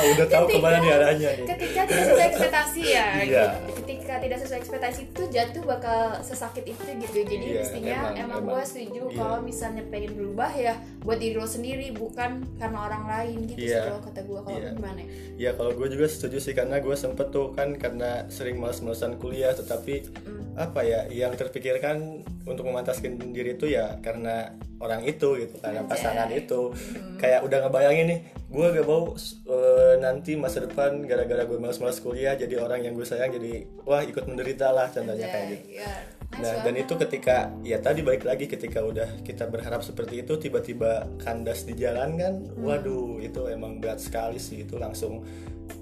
udah 0.06 0.26
tahu 0.26 0.44
Ketika- 0.44 0.46
ke 0.50 0.58
mana 0.60 0.76
nih 0.78 0.90
arahnya 0.92 1.28
nih. 1.34 1.46
ketika 1.48 1.80
tidak 1.82 2.04
sesuai 2.04 2.26
ekspektasi 2.28 2.82
ya 2.84 3.06
gitu. 3.18 3.46
ketika 3.78 4.12
tidak 4.18 4.38
sesuai 4.38 4.58
ekspektasi 4.58 5.00
itu 5.06 5.22
jatuh 5.28 5.62
bakal 5.64 6.00
sesakit 6.20 6.64
itu 6.66 6.82
gitu 6.84 7.18
jadi 7.24 7.46
Iya, 7.46 7.58
mestinya 7.58 7.94
emang, 7.94 8.14
emang, 8.14 8.38
emang. 8.38 8.42
gue 8.50 8.62
setuju 8.64 9.02
Iya. 9.02 9.16
kalau 9.16 9.38
misalnya 9.40 9.82
pengen 9.86 10.12
berubah 10.14 10.50
ya 10.52 10.74
buat 11.00 11.18
diri 11.18 11.34
lo 11.34 11.46
sendiri 11.46 11.86
bukan 11.90 12.30
karena 12.54 12.78
orang 12.82 13.04
lain 13.06 13.38
gitu 13.46 13.58
sih 13.58 13.70
Iya. 13.70 13.82
kalau 13.86 14.00
kata 14.02 14.20
gue 14.22 14.38
kalau 14.38 14.58
lu 14.58 14.70
gimana 14.74 14.98
ya? 14.98 15.08
Ya 15.38 15.50
kalau 15.54 15.72
gue 15.72 15.88
juga 15.88 16.06
setuju 16.06 16.38
sih 16.38 16.52
karena 16.52 16.76
gue 16.78 16.94
sempet 16.94 17.26
tuh 17.28 17.50
kan 17.50 17.72
karena 17.74 18.10
sering 18.28 18.56
males-malesan 18.56 19.16
kuliah 19.16 19.52
tetapi 19.52 20.04
Hmm. 20.20 20.36
apa 20.58 20.82
ya 20.82 21.06
yang 21.08 21.32
terpikirkan 21.32 22.20
untuk 22.42 22.64
memantaskan 22.64 23.16
diri 23.30 23.54
itu 23.54 23.68
ya 23.68 23.96
karena 23.98 24.52
orang 24.78 25.02
itu 25.02 25.28
gitu 25.36 25.54
karena 25.58 25.82
pasangan 25.84 26.30
itu 26.30 26.70
Hmm. 26.70 27.18
kayak 27.18 27.42
udah 27.42 27.58
ngebayangin 27.62 28.06
nih 28.08 28.20
gue 28.48 28.66
gak 28.72 28.86
mau 28.86 29.12
eh, 29.44 29.94
nanti 29.98 30.32
masa 30.34 30.62
depan 30.62 31.04
gara-gara 31.04 31.44
gue 31.44 31.58
males-males 31.58 31.98
kuliah 31.98 32.32
jadi 32.32 32.56
orang 32.56 32.80
yang 32.80 32.94
gue 32.94 33.04
sayang 33.04 33.30
jadi 33.30 33.66
wah 33.82 34.00
ikut 34.00 34.24
menderita 34.24 34.70
lah 34.70 34.88
contohnya 34.88 35.28
kayak 35.28 35.46
gitu 35.52 35.76
iya. 35.76 35.92
Nah, 36.30 36.60
dan 36.60 36.74
itu 36.76 36.92
ketika 36.94 37.48
ya 37.62 37.78
tadi 37.78 37.98
balik 37.98 38.22
lagi 38.22 38.44
ketika 38.44 38.80
udah 38.80 39.06
kita 39.22 39.44
berharap 39.44 39.80
seperti 39.80 40.20
itu 40.20 40.36
tiba-tiba 40.36 41.04
kandas 41.18 41.62
di 41.62 41.72
jalan 41.74 42.14
kan, 42.14 42.32
Hmm. 42.46 42.62
waduh 42.62 43.18
itu 43.18 43.42
emang 43.46 43.76
berat 43.76 43.98
sekali 43.98 44.36
sih 44.36 44.62
itu 44.62 44.76
langsung 44.76 45.22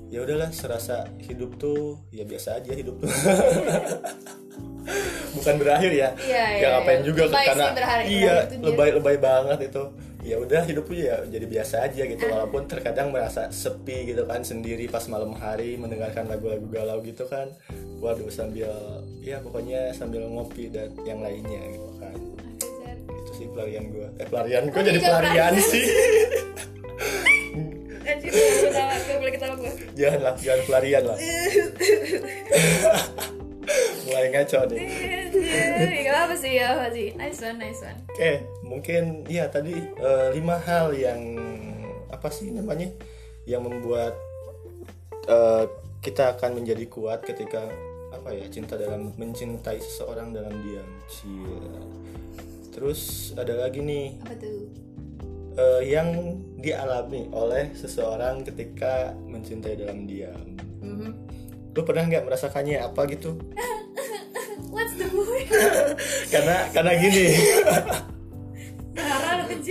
ya 0.06 0.22
udahlah 0.22 0.48
serasa 0.50 1.02
hidup 1.18 1.56
tuh 1.56 1.98
ya 2.08 2.22
biasa 2.22 2.56
aja 2.56 2.70
hidup 2.72 2.94
tuh. 2.96 3.10
Bukan 5.36 5.54
berakhir 5.58 5.90
ya. 5.92 6.08
Iya, 6.16 6.32
ya 6.32 6.44
iya, 6.56 6.66
ngapain 6.72 6.96
iya. 6.96 7.04
juga 7.04 7.20
Lebay 7.26 7.36
sih 7.36 7.44
karena 7.44 7.64
berhari- 7.68 8.06
iya 8.08 8.34
lebay-lebay 8.56 9.16
banget 9.18 9.58
itu. 9.66 9.82
Ya 10.26 10.42
udah 10.42 10.66
hidup 10.66 10.90
ya 10.90 11.22
jadi 11.30 11.46
biasa 11.46 11.86
aja 11.86 12.02
gitu 12.02 12.26
walaupun 12.26 12.66
terkadang 12.66 13.14
merasa 13.14 13.46
sepi 13.54 14.10
gitu 14.10 14.26
kan 14.26 14.42
sendiri 14.42 14.90
pas 14.90 15.06
malam 15.06 15.30
hari 15.38 15.78
mendengarkan 15.78 16.26
lagu-lagu 16.26 16.66
galau 16.66 16.98
gitu 17.06 17.30
kan. 17.30 17.46
Waduh 18.02 18.26
sambil 18.26 18.74
ya 19.22 19.38
pokoknya 19.38 19.94
sambil 19.94 20.26
ngopi 20.26 20.66
dan 20.66 20.90
yang 21.06 21.22
lainnya 21.22 21.62
gitu 21.70 21.90
kan. 22.02 22.18
Itu 23.06 23.30
sih 23.38 23.46
pelarian 23.54 23.86
gue. 23.94 24.06
Eh 24.18 24.26
pelarian 24.26 24.66
gue 24.66 24.74
Oh, 24.74 24.82
jadi 24.82 24.98
pelarian 24.98 25.54
sih. 25.62 25.86
Jangan 29.94 30.20
lah, 30.22 30.34
jangan 30.38 30.60
pelarian 30.66 31.02
lah. 31.06 31.18
Mulai 34.06 34.26
ngaco 34.30 34.60
nih. 34.70 34.80
Gak 36.06 36.18
apa 36.22 36.34
sih, 36.34 36.50
gak 36.56 36.70
apa 36.72 36.86
sih 36.88 37.06
Nice 37.12 37.40
one, 37.42 37.58
nice 37.58 37.82
one 37.82 37.98
Oke, 38.08 38.32
mungkin 38.62 39.26
ya 39.26 39.50
tadi 39.50 39.74
eh, 39.76 40.28
lima 40.32 40.56
hal 40.56 40.94
yang 40.94 41.20
apa 42.08 42.30
sih 42.30 42.48
namanya 42.48 42.86
yang 43.44 43.66
membuat 43.66 44.14
eh, 45.26 45.64
kita 46.00 46.38
akan 46.38 46.62
menjadi 46.62 46.86
kuat 46.86 47.26
ketika 47.26 47.66
apa 48.08 48.30
ya 48.32 48.46
cinta 48.48 48.78
dalam 48.78 49.10
mencintai 49.14 49.78
seseorang 49.78 50.30
dalam 50.30 50.54
diam. 50.62 50.88
Cia. 51.06 51.82
Terus 52.72 53.32
ada 53.34 53.56
lagi 53.56 53.80
nih 53.80 54.20
Apa 54.22 54.34
tuh? 54.38 54.60
eh, 55.56 55.82
yang 55.90 56.08
dialami 56.56 57.26
oleh 57.30 57.72
seseorang 57.72 58.44
ketika 58.44 59.12
mencintai 59.26 59.76
dalam 59.76 60.06
diam. 60.06 60.56
Mhm. 60.80 61.10
Lu 61.72 61.84
pernah 61.84 62.08
nggak 62.08 62.24
merasakannya 62.24 62.80
apa 62.80 63.04
gitu? 63.10 63.36
What's 64.76 64.92
the 65.00 65.08
movie? 65.08 65.48
karena 66.32 66.68
karena 66.68 66.92
gini. 67.00 67.26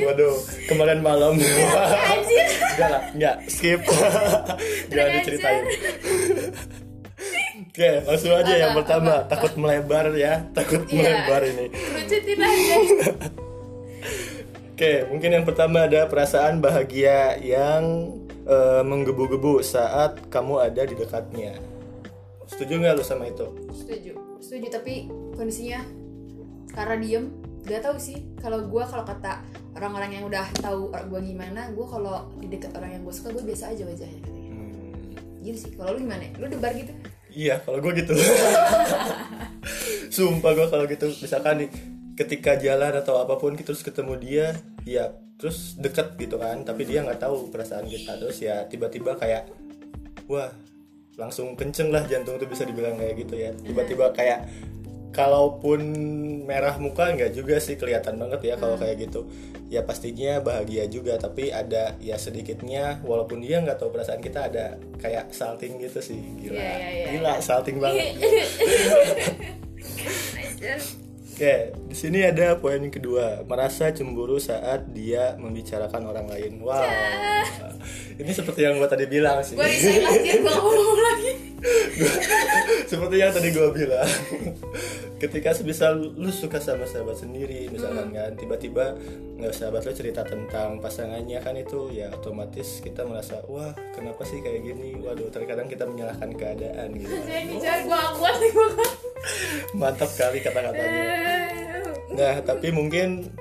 Waduh, 0.01 0.35
kemarin 0.65 0.99
malam. 1.05 1.37
Anjir 2.11 2.45
Enggak 2.75 2.89
lah, 2.89 3.03
enggak, 3.13 3.35
skip. 3.45 3.79
Jangan 4.91 5.11
diceritain. 5.21 5.63
Oke, 7.69 7.91
langsung 8.07 8.33
aja 8.33 8.49
Apa, 8.49 8.61
yang 8.65 8.73
pertama, 8.73 9.13
apa, 9.21 9.29
takut 9.29 9.53
melebar 9.61 10.05
ya, 10.17 10.41
takut 10.57 10.81
Iya. 10.89 10.95
melebar 10.97 11.41
ini. 11.45 11.65
Lucutin 11.69 12.39
aja 12.41 12.75
Oke, 14.75 14.93
mungkin 15.07 15.29
yang 15.39 15.45
pertama 15.47 15.85
ada 15.87 16.09
perasaan 16.09 16.59
bahagia 16.59 17.37
yang 17.39 18.09
eh, 18.43 18.81
menggebu-gebu 18.83 19.61
saat 19.61 20.17
kamu 20.33 20.65
ada 20.65 20.81
di 20.83 20.97
dekatnya. 20.97 21.55
Setuju 22.49 22.83
nggak 22.83 22.93
lu 22.99 23.03
sama 23.05 23.29
itu? 23.31 23.47
Setuju 23.71 24.24
Setuju, 24.45 24.69
tapi 24.69 25.09
kondisinya 25.33 25.81
Karena 26.69 27.01
diem 27.01 27.25
Gak 27.65 27.81
tahu 27.81 27.97
sih 27.97 28.21
Kalau 28.37 28.69
gue 28.69 28.83
kalau 28.85 29.01
kata 29.01 29.41
orang-orang 29.73 30.21
yang 30.21 30.29
udah 30.29 30.45
tahu 30.61 30.93
gue 30.93 31.21
gimana 31.25 31.73
Gue 31.73 31.85
kalau 31.89 32.29
di 32.37 32.45
dekat 32.53 32.69
orang 32.77 32.93
yang 32.93 33.01
gue 33.01 33.13
suka 33.17 33.33
Gue 33.33 33.41
biasa 33.41 33.73
aja 33.73 33.81
wajahnya 33.89 34.21
Hmm, 34.53 35.41
Gitu 35.41 35.57
sih 35.57 35.71
Kalau 35.73 35.97
lu 35.97 36.05
gimana? 36.05 36.29
Lu 36.37 36.45
debar 36.45 36.77
gitu? 36.77 36.93
Iya, 37.35 37.59
kalau 37.67 37.83
gue 37.83 37.91
gitu. 37.99 38.15
Sumpah 40.15 40.55
gue 40.55 40.67
kalau 40.71 40.87
gitu, 40.87 41.11
misalkan 41.19 41.67
nih, 41.67 41.69
ketika 42.15 42.55
jalan 42.55 42.95
atau 42.95 43.19
apa 43.19 43.35
pun 43.35 43.59
terus 43.59 43.83
ketemu 43.83 44.15
dia, 44.15 44.47
ya 44.87 45.11
terus 45.35 45.75
deket 45.75 46.15
gitu 46.15 46.39
kan, 46.39 46.63
tapi 46.63 46.87
dia 46.87 47.03
nggak 47.03 47.19
tahu 47.19 47.51
perasaan 47.51 47.91
kita 47.91 48.15
terus 48.15 48.39
ya 48.39 48.63
tiba-tiba 48.71 49.19
kayak, 49.19 49.51
wah 50.31 50.47
langsung 51.15 51.55
kenceng 51.55 51.91
lah 51.91 52.03
jantung 52.07 52.35
tuh 52.35 52.47
bisa 52.47 52.67
dibilang 52.67 52.99
kayak 52.99 53.15
gitu 53.23 53.35
ya, 53.39 53.51
tiba-tiba 53.63 54.11
kayak 54.11 54.51
kalaupun 55.15 55.79
merah 56.43 56.75
muka 56.75 57.07
nggak 57.07 57.31
juga 57.31 57.55
sih 57.63 57.79
kelihatan 57.79 58.19
banget 58.19 58.51
ya 58.51 58.55
kalau 58.59 58.75
kayak 58.75 59.07
gitu. 59.07 59.23
Ya 59.71 59.81
pastinya 59.81 60.43
bahagia 60.43 60.85
juga 60.91 61.15
tapi 61.15 61.55
ada 61.55 61.95
ya 62.03 62.19
sedikitnya 62.19 62.99
walaupun 63.01 63.39
dia 63.39 63.63
nggak 63.63 63.79
tahu 63.79 63.95
perasaan 63.95 64.19
kita 64.19 64.51
ada 64.51 64.75
kayak 64.99 65.31
salting 65.31 65.79
gitu 65.79 66.03
sih. 66.03 66.19
Gila. 66.19 66.59
Iya, 66.59 66.75
iya, 66.75 66.89
iya. 66.91 67.07
gila 67.15 67.33
salting 67.39 67.79
banget. 67.79 68.11
Nice 70.35 71.04
Oke, 71.35 71.75
di 71.91 71.95
sini 71.99 72.23
ada 72.23 72.55
poin 72.55 72.79
yang 72.79 72.95
kedua, 72.95 73.43
merasa 73.43 73.91
cemburu 73.91 74.39
saat 74.39 74.87
dia 74.95 75.35
membicarakan 75.35 76.07
orang 76.07 76.31
lain. 76.31 76.63
Wow, 76.63 76.79
ini 78.15 78.31
seperti 78.31 78.63
yang 78.63 78.79
gua 78.79 78.87
tadi 78.87 79.03
bilang 79.03 79.43
sih. 79.43 79.59
Gue 79.59 79.67
lagi 79.67 80.31
Gue 80.39 80.47
ngomong 80.63 80.95
lagi 80.95 81.54
seperti 82.91 83.15
yang 83.17 83.31
tadi 83.33 83.49
gua 83.53 83.69
bilang. 83.73 84.09
Ketika 85.15 85.55
sebisa 85.55 85.95
lu 85.95 86.27
suka 86.27 86.59
sama 86.59 86.83
sahabat 86.83 87.15
sendiri, 87.15 87.71
misalkan 87.71 88.11
kan, 88.11 88.35
tiba-tiba 88.35 88.99
nggak 89.39 89.53
sahabat 89.55 89.87
lu 89.87 89.93
cerita 89.95 90.27
tentang 90.27 90.83
pasangannya 90.83 91.39
kan 91.39 91.55
itu 91.55 91.87
ya 91.91 92.11
otomatis 92.11 92.83
kita 92.83 93.07
merasa 93.07 93.39
wah 93.47 93.71
kenapa 93.95 94.27
sih 94.27 94.43
kayak 94.43 94.67
gini? 94.67 94.99
Waduh, 94.99 95.31
terkadang 95.31 95.71
kita 95.71 95.87
menyalahkan 95.87 96.35
keadaan 96.35 96.93
gitu. 96.99 97.15
Gue 97.15 98.01
gue 98.51 98.69
Mantap 99.79 100.11
kali 100.19 100.43
kata-katanya. 100.43 101.03
Nah, 102.15 102.35
tapi 102.43 102.69
mungkin 102.69 103.33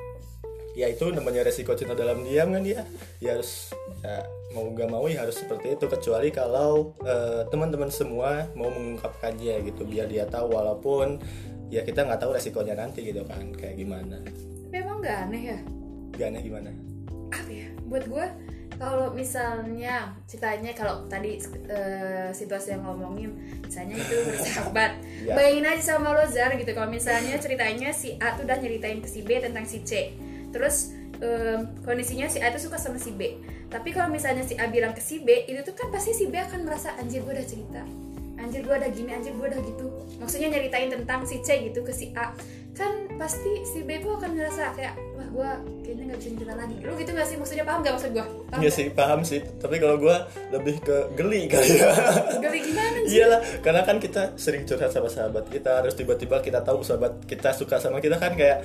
ya 0.75 0.87
itu 0.87 1.07
namanya 1.09 1.43
resiko 1.43 1.73
cinta 1.73 1.95
dalam 1.95 2.23
diam 2.23 2.51
kan 2.51 2.63
ya. 2.63 2.83
Ya 3.19 3.35
harus 3.35 3.71
ya, 4.01 4.27
mau 4.51 4.67
gak 4.71 4.87
mau 4.87 5.07
ya 5.07 5.23
harus 5.23 5.39
seperti 5.39 5.75
itu 5.75 5.87
kecuali 5.87 6.29
kalau 6.29 6.95
eh, 7.01 7.47
teman-teman 7.49 7.89
semua 7.89 8.51
mau 8.53 8.69
mengungkapkannya 8.69 9.65
gitu 9.65 9.83
biar 9.83 10.07
dia 10.07 10.27
tahu 10.27 10.51
walaupun 10.51 11.19
ya 11.69 11.81
kita 11.81 12.03
nggak 12.03 12.21
tahu 12.21 12.35
resikonya 12.35 12.75
nanti 12.75 13.03
gitu 13.03 13.23
kan 13.25 13.51
kayak 13.53 13.75
gimana. 13.77 14.19
Tapi 14.67 14.77
emang 14.77 14.99
gak 15.01 15.19
aneh 15.27 15.43
ya 15.49 15.59
Gak 16.15 16.29
aneh 16.31 16.43
gimana? 16.43 16.71
apa 17.31 17.51
ya 17.51 17.67
buat 17.85 18.07
gue 18.07 18.27
kalau 18.75 19.11
misalnya 19.11 20.15
ceritanya 20.25 20.71
kalau 20.71 21.03
tadi 21.07 21.35
eh, 21.67 22.31
situasi 22.31 22.75
yang 22.75 22.83
ngomongin 22.83 23.35
misalnya 23.61 23.99
itu 23.99 24.15
bersahabat 24.25 24.93
Ya. 25.27 25.35
bayangin 25.35 25.65
aja 25.65 25.95
sama 25.95 26.13
lo 26.13 26.23
Zar 26.27 26.53
gitu 26.53 26.71
kalau 26.71 26.87
misalnya 26.87 27.35
ceritanya 27.39 27.91
si 27.91 28.15
A 28.19 28.35
tuh 28.35 28.45
udah 28.45 28.55
nyeritain 28.55 29.01
ke 29.01 29.09
si 29.09 29.23
B 29.23 29.41
tentang 29.41 29.65
si 29.65 29.81
C 29.83 30.15
terus 30.55 30.95
em, 31.19 31.67
kondisinya 31.83 32.31
si 32.31 32.39
A 32.39 32.55
tuh 32.55 32.63
suka 32.63 32.79
sama 32.79 33.03
si 33.03 33.11
B. 33.11 33.43
Tapi 33.67 33.91
kalau 33.91 34.07
misalnya 34.07 34.47
si 34.47 34.55
A 34.55 34.71
bilang 34.71 34.95
ke 34.95 35.03
si 35.03 35.19
B 35.19 35.51
itu 35.51 35.67
tuh 35.67 35.75
kan 35.75 35.91
pasti 35.91 36.15
si 36.15 36.31
B 36.31 36.39
akan 36.39 36.63
merasa 36.63 36.95
anjir 36.95 37.27
gue 37.27 37.35
udah 37.35 37.47
cerita. 37.47 37.83
Anjir 38.39 38.63
gue 38.63 38.71
udah 38.71 38.91
gini 38.95 39.11
anjir 39.11 39.35
gue 39.35 39.47
udah 39.51 39.61
gitu. 39.67 39.87
Maksudnya 40.23 40.55
nyeritain 40.55 40.95
tentang 40.95 41.27
si 41.27 41.43
C 41.43 41.67
gitu 41.67 41.83
ke 41.83 41.91
si 41.91 42.15
A. 42.15 42.31
Kan 42.75 43.11
pasti 43.19 43.67
si 43.67 43.83
B 43.83 43.99
tuh 43.99 44.15
akan 44.15 44.31
ngerasa 44.35 44.79
kayak 44.79 44.95
wah 45.15 45.27
gue 45.27 45.51
kayaknya 45.83 46.15
nggak 46.15 46.19
bisa 46.23 46.31
cerita 46.39 46.55
lagi. 46.55 46.77
Lu 46.83 46.93
gitu 46.95 47.11
gak 47.15 47.27
sih? 47.27 47.37
Maksudnya 47.39 47.65
paham 47.67 47.81
gak 47.83 47.95
maksud 47.99 48.11
gue 48.15 48.27
Iya 48.55 48.71
sih 48.71 48.87
paham 48.95 49.21
sih. 49.27 49.41
Tapi 49.43 49.77
kalau 49.83 49.97
gue 49.99 50.17
lebih 50.55 50.77
ke 50.83 50.97
geli 51.19 51.47
kali 51.53 51.71
ya 51.75 51.91
geli 52.39 52.59
gimana 52.63 52.99
sih? 53.03 53.19
Iyalah, 53.19 53.41
karena 53.63 53.83
kan 53.83 53.97
kita 53.99 54.39
sering 54.39 54.63
curhat 54.67 54.95
sama 54.95 55.11
sahabat 55.11 55.51
kita, 55.51 55.83
terus 55.83 55.99
tiba-tiba 55.99 56.39
kita 56.39 56.63
tahu 56.63 56.87
sahabat 56.87 57.27
kita 57.27 57.51
suka 57.55 57.83
sama 57.83 57.99
kita 57.99 58.19
kan 58.23 58.35
kayak 58.39 58.63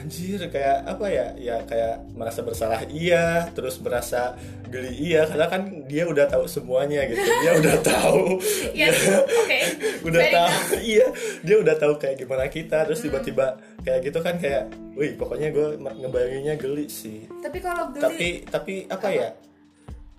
anjir 0.00 0.40
kayak 0.48 0.88
apa 0.88 1.06
ya? 1.06 1.26
Ya 1.36 1.56
kayak 1.68 2.08
merasa 2.16 2.40
bersalah 2.40 2.80
iya, 2.88 3.44
terus 3.52 3.76
merasa 3.78 4.34
geli 4.72 5.12
iya 5.12 5.28
karena 5.28 5.46
kan 5.52 5.62
dia 5.84 6.08
udah 6.08 6.24
tahu 6.24 6.48
semuanya 6.48 7.04
gitu. 7.04 7.20
Dia 7.20 7.52
udah 7.60 7.76
tahu. 7.92 8.40
Iya, 8.72 8.88
dia 8.88 9.16
oke. 9.44 9.58
udah 10.08 10.20
Fair 10.24 10.32
tahu. 10.32 10.48
enough. 10.48 10.68
Iya, 10.80 11.06
dia 11.44 11.56
udah 11.60 11.74
tahu 11.76 11.94
kayak 12.00 12.16
gimana 12.18 12.44
kita, 12.48 12.88
terus 12.88 13.04
tiba-tiba 13.04 13.60
kayak 13.84 14.00
gitu 14.08 14.18
kan 14.20 14.40
kayak, 14.40 14.72
wih 14.92 15.16
pokoknya 15.16 15.48
gue 15.52 15.80
ngebayanginnya 15.80 16.60
geli 16.60 16.84
sih 16.84 17.24
tapi 17.40 17.64
kalau 17.64 17.88
geli 17.88 18.02
tapi 18.04 18.28
tapi 18.44 18.74
apa 18.84 19.08
ya 19.08 19.28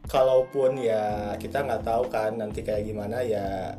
kalaupun 0.09 0.81
ya 0.81 1.35
kita 1.37 1.61
nggak 1.61 1.85
tahu 1.85 2.09
kan 2.09 2.35
nanti 2.35 2.65
kayak 2.65 2.89
gimana 2.89 3.21
ya 3.21 3.77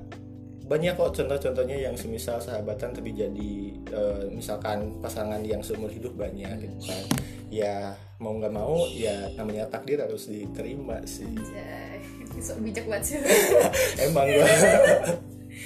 banyak 0.73 0.97
kok 0.97 1.13
contoh-contohnya 1.13 1.77
yang 1.85 1.93
semisal 1.93 2.41
sahabatan 2.41 2.97
tapi 2.97 3.13
jadi 3.13 3.53
eh, 3.93 4.25
misalkan 4.33 4.97
pasangan 5.05 5.45
yang 5.45 5.61
seumur 5.61 5.93
hidup 5.93 6.17
banyak 6.17 6.65
gitu 6.65 6.89
kan. 6.89 7.05
Ya 7.53 7.93
mau 8.17 8.33
nggak 8.41 8.55
mau 8.57 8.89
ya 8.89 9.29
namanya 9.37 9.69
takdir 9.69 10.01
harus 10.01 10.33
diterima 10.33 11.05
sih. 11.05 11.29
Anjay, 11.29 12.01
sok 12.47 12.65
bijak 12.65 12.89
banget 12.89 13.05
sih. 13.05 13.17
Emang 14.09 14.33
gua. 14.33 14.49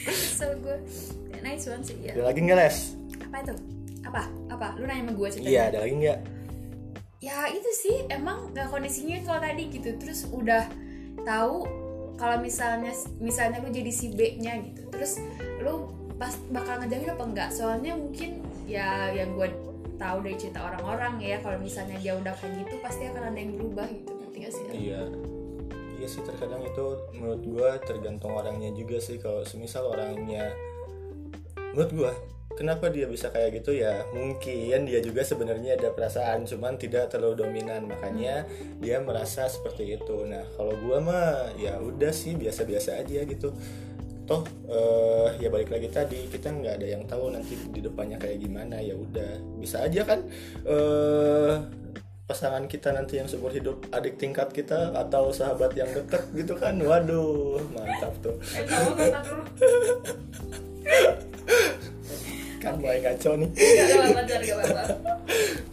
So 0.06 0.46
gue 0.60 0.76
nice 1.40 1.66
one 1.70 1.82
sih 1.82 1.96
ya 2.02 2.14
ada 2.14 2.30
lagi 2.30 2.42
nggak 2.42 2.58
les? 2.58 2.94
Apa 3.22 3.36
itu? 3.46 3.54
Apa? 4.02 4.22
Apa? 4.50 4.66
Lu 4.78 4.84
nanya 4.86 5.06
sama 5.06 5.12
gue 5.14 5.28
ceritanya 5.30 5.50
iya 5.50 5.62
ada 5.70 5.78
lagi 5.82 5.94
nggak? 5.98 6.18
Ya 7.22 7.38
itu 7.50 7.70
sih 7.74 7.96
emang 8.10 8.50
nggak 8.54 8.70
kondisinya 8.70 9.22
kalau 9.22 9.40
tadi 9.42 9.62
gitu. 9.70 9.90
Terus 9.98 10.26
udah 10.30 10.66
tahu 11.22 11.85
kalau 12.16 12.40
misalnya 12.40 12.92
misalnya 13.20 13.60
lu 13.60 13.68
jadi 13.70 13.92
si 13.92 14.12
B 14.12 14.40
nya 14.40 14.56
gitu 14.60 14.88
terus 14.92 15.20
lu 15.60 15.92
pas 16.16 16.32
bakal 16.48 16.80
ngejauhin 16.80 17.12
apa 17.12 17.24
enggak? 17.28 17.48
Soalnya 17.52 17.92
mungkin 17.92 18.40
ya 18.64 19.12
yang 19.12 19.36
gue 19.36 19.52
tahu 19.96 20.24
dari 20.24 20.36
cerita 20.36 20.64
orang-orang 20.64 21.20
ya 21.20 21.40
kalau 21.40 21.56
misalnya 21.60 21.96
dia 22.00 22.16
udah 22.16 22.32
kayak 22.36 22.64
gitu 22.64 22.74
pasti 22.84 23.08
akan 23.08 23.22
ada 23.32 23.38
yang 23.38 23.52
berubah 23.56 23.86
gitu 23.88 24.12
ngerti 24.12 24.36
gak 24.40 24.52
sih? 24.52 24.64
Iya. 24.72 25.02
Iya 25.96 26.08
sih 26.12 26.22
terkadang 26.28 26.60
itu 26.60 26.84
menurut 27.16 27.42
gua 27.48 27.70
tergantung 27.80 28.36
orangnya 28.36 28.68
juga 28.76 29.00
sih. 29.00 29.16
Kalau 29.16 29.48
semisal 29.48 29.88
orangnya 29.88 30.52
menurut 31.72 31.92
gua 31.96 32.12
kenapa 32.56 32.88
dia 32.88 33.06
bisa 33.06 33.28
kayak 33.28 33.62
gitu? 33.62 33.76
Ya 33.76 34.02
mungkin 34.16 34.88
dia 34.88 34.98
juga 35.04 35.22
sebenarnya 35.22 35.76
ada 35.76 35.92
perasaan 35.92 36.48
cuman 36.48 36.80
tidak 36.80 37.12
terlalu 37.12 37.46
dominan. 37.46 37.84
Makanya 37.86 38.48
dia 38.80 38.98
merasa 39.04 39.46
seperti 39.46 40.00
itu. 40.00 40.24
Nah 40.24 40.42
kalau 40.56 40.74
gua 40.80 40.98
mah 40.98 41.52
ya 41.60 41.76
udah 41.78 42.10
sih 42.10 42.34
biasa-biasa 42.34 43.04
aja 43.04 43.22
gitu. 43.28 43.52
Toh 44.26 44.42
eh, 44.66 45.28
ya 45.38 45.48
balik 45.52 45.70
lagi 45.70 45.86
tadi 45.86 46.26
kita 46.26 46.50
nggak 46.50 46.82
ada 46.82 46.86
yang 46.98 47.06
tahu 47.06 47.30
nanti 47.30 47.54
di 47.70 47.78
depannya 47.84 48.18
kayak 48.18 48.42
gimana. 48.42 48.80
Ya 48.80 48.96
udah 48.96 49.38
bisa 49.60 49.84
aja 49.84 50.02
kan 50.02 50.24
eh 50.66 51.54
pasangan 52.26 52.66
kita 52.66 52.90
nanti 52.90 53.22
yang 53.22 53.30
seumur 53.30 53.54
hidup 53.54 53.86
adik 53.94 54.18
tingkat 54.18 54.50
kita 54.50 54.90
atau 54.98 55.30
sahabat 55.30 55.78
yang 55.78 55.86
deket 55.94 56.26
gitu 56.34 56.58
kan. 56.58 56.74
Waduh 56.80 57.62
mantap 57.70 58.18
tuh. 58.18 58.34
Eh, 58.50 59.14
kamu 62.66 62.74
kan 62.74 62.82
mulai 62.82 62.98
ngaco 63.00 63.30
nih 63.36 63.50
Gak 63.54 63.86
apa-apa, 63.86 64.20
gak 64.26 64.56
apa-apa. 64.58 65.12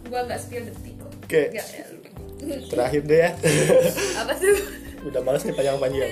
Gua 0.06 0.22
gak 0.24 0.40
spill 0.40 0.64
detik 0.64 0.94
kok. 0.96 1.12
Oke. 1.24 1.44
Gak, 1.50 1.68
ya. 1.68 1.86
terakhir 2.68 3.02
deh 3.04 3.20
ya 3.20 3.32
Apa 4.20 4.34
tuh? 4.36 4.58
udah 5.04 5.20
males 5.20 5.44
nih 5.44 5.52
panjang-panjang 5.52 6.12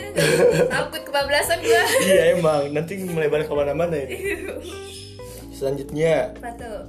Takut 0.67 1.01
kebablasan 1.05 1.59
gua. 1.59 1.83
iya 2.01 2.23
emang 2.33 2.71
nanti 2.71 2.99
melebar 2.99 3.43
ke 3.43 3.53
mana-mana 3.53 3.95
ini 3.95 4.15
selanjutnya 5.51 6.35
Apa 6.35 6.51
tuh? 6.55 6.79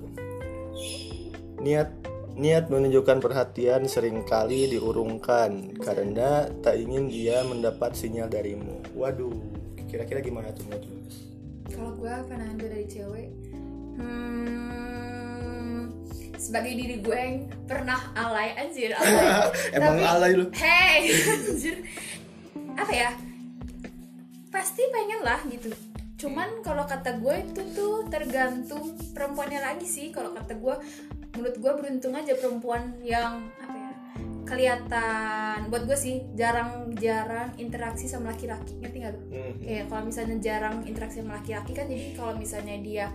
niat 1.59 1.91
niat 2.33 2.67
menunjukkan 2.67 3.21
perhatian 3.21 3.87
sering 3.87 4.25
kali 4.25 4.67
diurungkan 4.67 5.77
karena 5.79 6.49
tak 6.59 6.75
ingin 6.75 7.07
dia 7.07 7.45
mendapat 7.45 7.93
sinyal 7.93 8.27
darimu 8.27 8.83
waduh 8.95 9.31
kira-kira 9.87 10.19
gimana 10.19 10.49
tuh 10.51 10.65
menurut 10.67 10.85
lu? 10.85 10.97
Kalau 11.69 11.93
gua 11.95 12.25
pandangan 12.25 12.57
gue 12.57 12.69
dari 12.69 12.87
cewek, 12.87 13.29
hmm, 13.97 15.81
sebagai 16.35 16.73
diri 16.75 16.97
gue 16.99 17.17
yang 17.17 17.37
pernah 17.65 18.01
alay 18.13 18.53
anjir 18.57 18.93
alay. 18.99 19.51
Emang 19.73 19.97
Tapi- 19.97 20.09
alay 20.09 20.31
lu? 20.35 20.45
Hey, 20.53 21.01
anjir. 21.49 21.77
Apa 22.75 22.93
ya? 22.93 23.11
Pasti 24.49 24.83
pengen 24.89 25.21
lah 25.23 25.41
gitu. 25.47 25.71
Cuman 26.19 26.63
kalau 26.63 26.85
kata 26.85 27.19
gue 27.19 27.35
itu 27.43 27.63
tuh 27.73 28.07
tergantung 28.07 28.85
perempuannya 29.11 29.59
lagi 29.59 29.85
sih. 29.85 30.11
Kalau 30.11 30.31
kata 30.31 30.55
gue, 30.55 30.75
menurut 31.33 31.57
gue 31.57 31.73
beruntung 31.75 32.15
aja 32.15 32.37
perempuan 32.37 32.95
yang 33.03 33.49
apa 33.59 33.75
ya? 33.75 33.91
kelihatan 34.43 35.71
buat 35.73 35.89
gue 35.89 35.97
sih 35.97 36.21
jarang-jarang 36.37 37.57
interaksi 37.57 38.05
sama 38.05 38.37
laki-laki 38.37 38.77
ngerti 38.85 38.97
nggak 39.01 39.13
lu? 39.15 39.21
Hmm. 39.33 39.55
kayak 39.65 39.85
kalau 39.89 40.03
misalnya 40.05 40.37
jarang 40.45 40.77
interaksi 40.85 41.25
sama 41.25 41.41
laki-laki 41.41 41.73
kan 41.73 41.87
jadi 41.89 42.13
kalau 42.13 42.37
misalnya 42.37 42.77
dia 42.85 43.07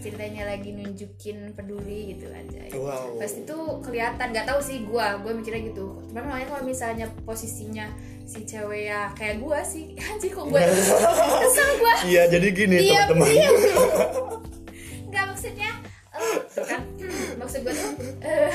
ceritanya 0.00 0.42
lagi 0.46 0.70
nunjukin 0.70 1.52
peduli 1.52 2.12
gitu 2.12 2.26
aja. 2.26 2.60
Wow. 2.72 3.16
pasti 3.16 3.44
tuh 3.44 3.78
kelihatan 3.80 4.30
nggak 4.30 4.44
tahu 4.44 4.58
sih 4.58 4.82
gua 4.82 5.16
gua 5.18 5.30
mikirnya 5.30 5.68
gitu. 5.68 6.00
Cuman 6.08 6.24
makanya 6.26 6.48
kalau 6.50 6.64
misalnya 6.64 7.06
posisinya 7.22 7.86
si 8.24 8.42
cewek 8.42 8.86
ya 8.86 9.12
kayak 9.12 9.38
gua 9.38 9.60
sih 9.60 9.92
anjir 10.06 10.30
kok 10.30 10.44
gua 10.44 10.60
kesel 11.42 11.70
gua. 11.76 11.94
Iya 12.02 12.22
jadi 12.28 12.48
gini 12.48 12.76
diam 12.80 13.06
teman-teman. 13.06 13.30
diam 13.30 13.54
nggak 15.10 15.24
maksudnya 15.26 15.70
tuh 16.50 16.64
kan 16.64 16.80
maksud 17.40 17.60
gua 17.60 17.72
tuh 17.72 17.90
eh, 18.20 18.52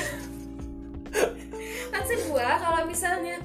maksud 1.88 2.18
gua 2.28 2.48
kalau 2.56 2.80
misalnya 2.84 3.36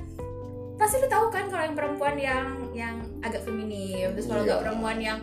pasti 0.75 0.97
lu 0.97 1.07
tahu 1.07 1.29
kan 1.29 1.45
kalau 1.45 1.63
yang 1.63 1.75
perempuan 1.75 2.15
yang 2.15 2.45
yang 2.71 2.95
agak 3.21 3.43
feminim 3.43 4.09
terus 4.11 4.25
kalau 4.25 4.41
Iya. 4.41 4.47
nggak 4.47 4.61
perempuan 4.63 4.97
yang 4.97 5.19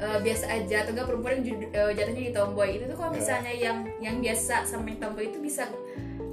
eh, 0.00 0.18
biasa 0.18 0.44
aja 0.48 0.76
atau 0.80 0.90
enggak 0.90 1.06
perempuan 1.06 1.32
yang 1.34 1.44
jud- 1.46 1.70
eh, 1.70 1.92
jatuhnya 1.92 2.22
di 2.22 2.32
tomboy. 2.32 2.68
Itu 2.72 2.84
tuh 2.86 2.96
kalau 2.96 3.10
Iya. 3.10 3.18
misalnya 3.18 3.52
yang 3.54 3.78
yang 4.00 4.16
biasa 4.18 4.64
sama 4.64 4.88
yang 4.88 4.98
tomboy 4.98 5.24
itu 5.26 5.38
bisa 5.38 5.68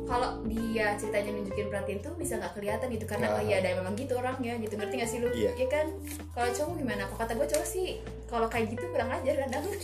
kalau 0.03 0.39
dia 0.41 0.95
ceritanya 0.95 1.35
nunjukin 1.35 1.67
perhatian 1.67 1.99
tuh 1.99 2.15
bisa 2.15 2.33
nggak 2.35 2.53
kelihatan 2.53 2.87
gitu. 2.89 3.05
Karena 3.05 3.27
Nah. 3.27 3.35
oh 3.35 3.43
iya 3.43 3.59
ada 3.59 3.75
memang 3.75 3.93
gitu 3.93 4.15
orangnya 4.15 4.55
gitu. 4.57 4.73
Ngerti 4.73 4.95
gak 4.97 5.09
sih 5.09 5.19
lu? 5.19 5.27
Iya. 5.29 5.51
ya 5.53 5.67
kan? 5.67 5.87
Kalau 6.31 6.49
cowok 6.49 6.73
gimana? 6.77 7.01
Kalau 7.05 7.19
kata 7.19 7.33
gue 7.35 7.47
cowok 7.49 7.67
sih 7.67 7.87
kalau 8.25 8.47
kayak 8.47 8.71
gitu 8.71 8.87
kurang 8.87 9.11
ajar 9.11 9.35
kadang. 9.37 9.63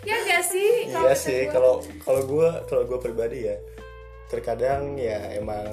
Ya 0.00 0.14
gak 0.24 0.44
sih? 0.46 0.88
Iya 0.88 1.12
sih 1.12 1.40
kalau 1.48 1.80
kalau 2.00 2.22
gue 2.22 2.48
kalau 2.64 2.82
gue 2.84 2.98
pribadi 2.98 3.44
ya 3.44 3.56
terkadang 4.28 4.94
ya 4.94 5.34
emang 5.34 5.66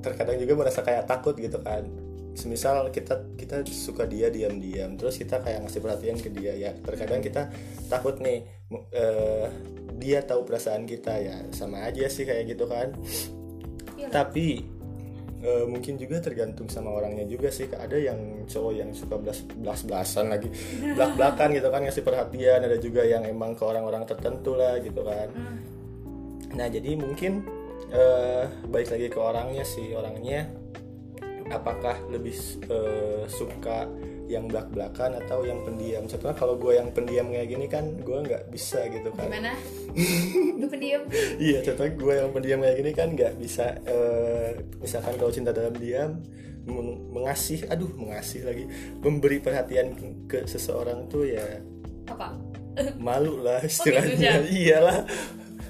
terkadang 0.00 0.38
juga 0.38 0.54
merasa 0.56 0.80
kayak 0.80 1.04
takut 1.04 1.34
gitu 1.34 1.58
kan 1.60 1.84
semisal 2.34 2.88
kita 2.94 3.34
kita 3.34 3.66
suka 3.66 4.06
dia 4.06 4.30
diam-diam 4.30 4.94
terus 4.94 5.18
kita 5.18 5.42
kayak 5.42 5.66
ngasih 5.66 5.82
perhatian 5.82 6.18
ke 6.18 6.30
dia 6.30 6.54
ya. 6.54 6.70
Terkadang 6.74 7.20
kita 7.22 7.50
takut 7.90 8.18
nih 8.22 8.46
eh, 8.94 9.46
dia 9.98 10.22
tahu 10.22 10.46
perasaan 10.46 10.86
kita 10.86 11.14
ya. 11.20 11.36
Sama 11.50 11.86
aja 11.86 12.06
sih 12.06 12.24
kayak 12.24 12.56
gitu 12.56 12.64
kan. 12.70 12.94
Iya. 14.00 14.08
tapi 14.08 14.64
eh, 15.44 15.64
mungkin 15.68 16.00
juga 16.00 16.24
tergantung 16.24 16.72
sama 16.72 16.94
orangnya 16.94 17.28
juga 17.28 17.52
sih. 17.52 17.68
Ada 17.68 17.96
yang 17.98 18.48
cowok 18.48 18.72
yang 18.72 18.90
suka 18.96 19.20
belas 19.20 19.44
belas 19.44 19.80
belasan 19.84 20.32
lagi 20.32 20.48
belak 20.96 21.18
belakan 21.18 21.48
gitu 21.52 21.68
kan 21.68 21.80
ngasih 21.84 22.04
perhatian. 22.06 22.60
Ada 22.64 22.78
juga 22.80 23.02
yang 23.04 23.26
emang 23.28 23.52
ke 23.58 23.62
orang-orang 23.66 24.06
tertentu 24.08 24.56
lah 24.56 24.78
gitu 24.80 25.02
kan. 25.04 25.28
Hmm. 25.34 25.58
nah 26.50 26.66
jadi 26.66 26.98
mungkin 26.98 27.46
eh, 27.94 28.44
balik 28.66 28.90
lagi 28.94 29.06
ke 29.12 29.18
orangnya 29.20 29.64
sih. 29.66 29.92
Orangnya 29.92 30.59
apakah 31.50 31.98
lebih 32.08 32.34
eh, 32.70 33.22
suka 33.26 33.84
yang 34.30 34.46
belak 34.46 34.70
belakan 34.70 35.18
atau 35.26 35.42
yang 35.42 35.58
pendiam? 35.66 36.06
Contohnya 36.06 36.36
kalau 36.38 36.54
gue 36.54 36.78
yang 36.78 36.88
pendiam 36.94 37.26
kayak 37.34 37.48
gini 37.50 37.66
kan 37.66 37.84
gue 37.98 38.18
nggak 38.22 38.46
bisa 38.54 38.86
gitu 38.86 39.10
kan. 39.10 39.26
Gimana? 39.26 39.52
Lu 40.62 40.66
pendiam? 40.70 41.02
Iya, 41.42 41.58
contohnya 41.66 41.92
gue 41.98 42.14
yang 42.14 42.30
pendiam 42.30 42.58
kayak 42.62 42.76
gini 42.78 42.90
kan 42.94 43.08
nggak 43.12 43.32
bisa 43.36 43.66
eh, 43.84 44.48
misalkan 44.78 45.14
kalau 45.18 45.32
cinta 45.34 45.50
dalam 45.50 45.74
diam 45.74 46.22
meng- 46.70 47.10
mengasih, 47.10 47.66
aduh 47.66 47.90
mengasih 47.98 48.46
lagi, 48.46 48.64
memberi 49.02 49.42
perhatian 49.42 49.98
ke 50.30 50.46
seseorang 50.46 51.10
tuh 51.10 51.26
ya 51.26 51.42
apa? 52.06 52.38
malu 53.02 53.42
lah 53.42 53.58
gitu, 53.66 53.90
Jan? 53.90 54.14
istilahnya. 54.14 54.32
Iyalah, 54.62 54.98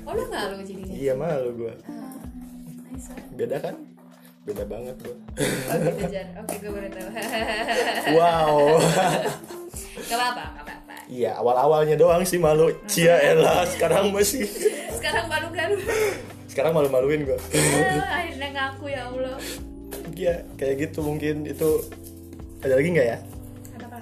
oh 0.04 0.12
lu 0.12 0.22
nggak 0.28 0.42
lu 0.52 0.54
jadinya? 0.68 0.92
Iya 0.92 1.12
malu 1.16 1.50
gue. 1.64 1.74
Ah, 1.88 2.20
nice 2.92 3.08
beda 3.32 3.56
kan 3.56 3.74
beda 4.40 4.64
banget 4.64 4.94
bro 4.96 5.12
oh 5.12 6.08
Jar. 6.08 6.26
Oke 6.40 6.54
gue 6.58 6.70
baru 6.72 6.88
tahu. 6.88 7.08
Wow. 8.16 8.54
Gak 10.08 10.16
apa-apa 10.16 10.42
gak 10.56 10.64
apa-apa. 10.64 10.94
Iya 11.06 11.30
awal 11.36 11.56
awalnya 11.60 11.94
doang 11.94 12.24
sih 12.24 12.40
malu. 12.40 12.72
Cia 12.88 13.20
elah 13.20 13.68
sekarang 13.68 14.10
masih. 14.10 14.48
Sekarang 14.96 15.28
malu 15.28 15.48
kan 15.52 15.70
sekarang 16.50 16.72
malu 16.74 16.88
maluin 16.90 17.22
gue 17.22 17.38
Eh, 17.54 18.02
akhirnya 18.02 18.48
ngaku 18.50 18.90
ya 18.90 19.06
Allah. 19.06 19.36
Ya 20.16 20.34
kayak 20.58 20.88
gitu 20.88 21.04
mungkin. 21.04 21.46
Itu 21.46 21.84
ada 22.64 22.74
lagi 22.80 22.88
nggak 22.90 23.06
ya? 23.06 23.18
Apa 23.78 23.86
apa? 23.86 24.00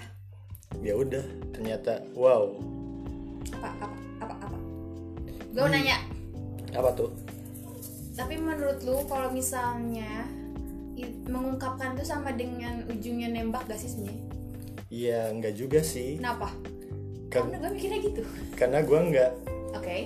Ya 0.81 0.95
udah 0.97 1.25
ternyata 1.53 2.01
wow. 2.15 2.55
Apa 3.59 3.69
apa 3.75 3.87
apa 4.23 4.35
apa? 4.49 4.57
Gue 5.53 5.61
mau 5.61 5.71
nanya. 5.71 5.99
Apa 6.73 6.95
tuh 6.95 7.11
tapi 8.19 8.35
menurut 8.35 8.83
lu 8.83 9.07
kalau 9.07 9.31
misalnya 9.31 10.27
mengungkapkan 11.31 11.95
itu 11.95 12.03
sama 12.03 12.35
dengan 12.35 12.83
ujungnya 12.91 13.31
nembak 13.31 13.71
gak 13.71 13.79
sih 13.79 13.95
sebenarnya? 13.95 14.27
Iya 14.91 15.21
nggak 15.39 15.55
juga 15.55 15.81
sih. 15.87 16.19
Kenapa? 16.19 16.51
Kan- 17.31 17.47
karena 17.47 17.57
gue 17.63 17.71
mikirnya 17.79 17.99
gitu. 18.03 18.23
Karena 18.59 18.79
gue 18.83 18.99
nggak 18.99 19.31
oke. 19.79 19.99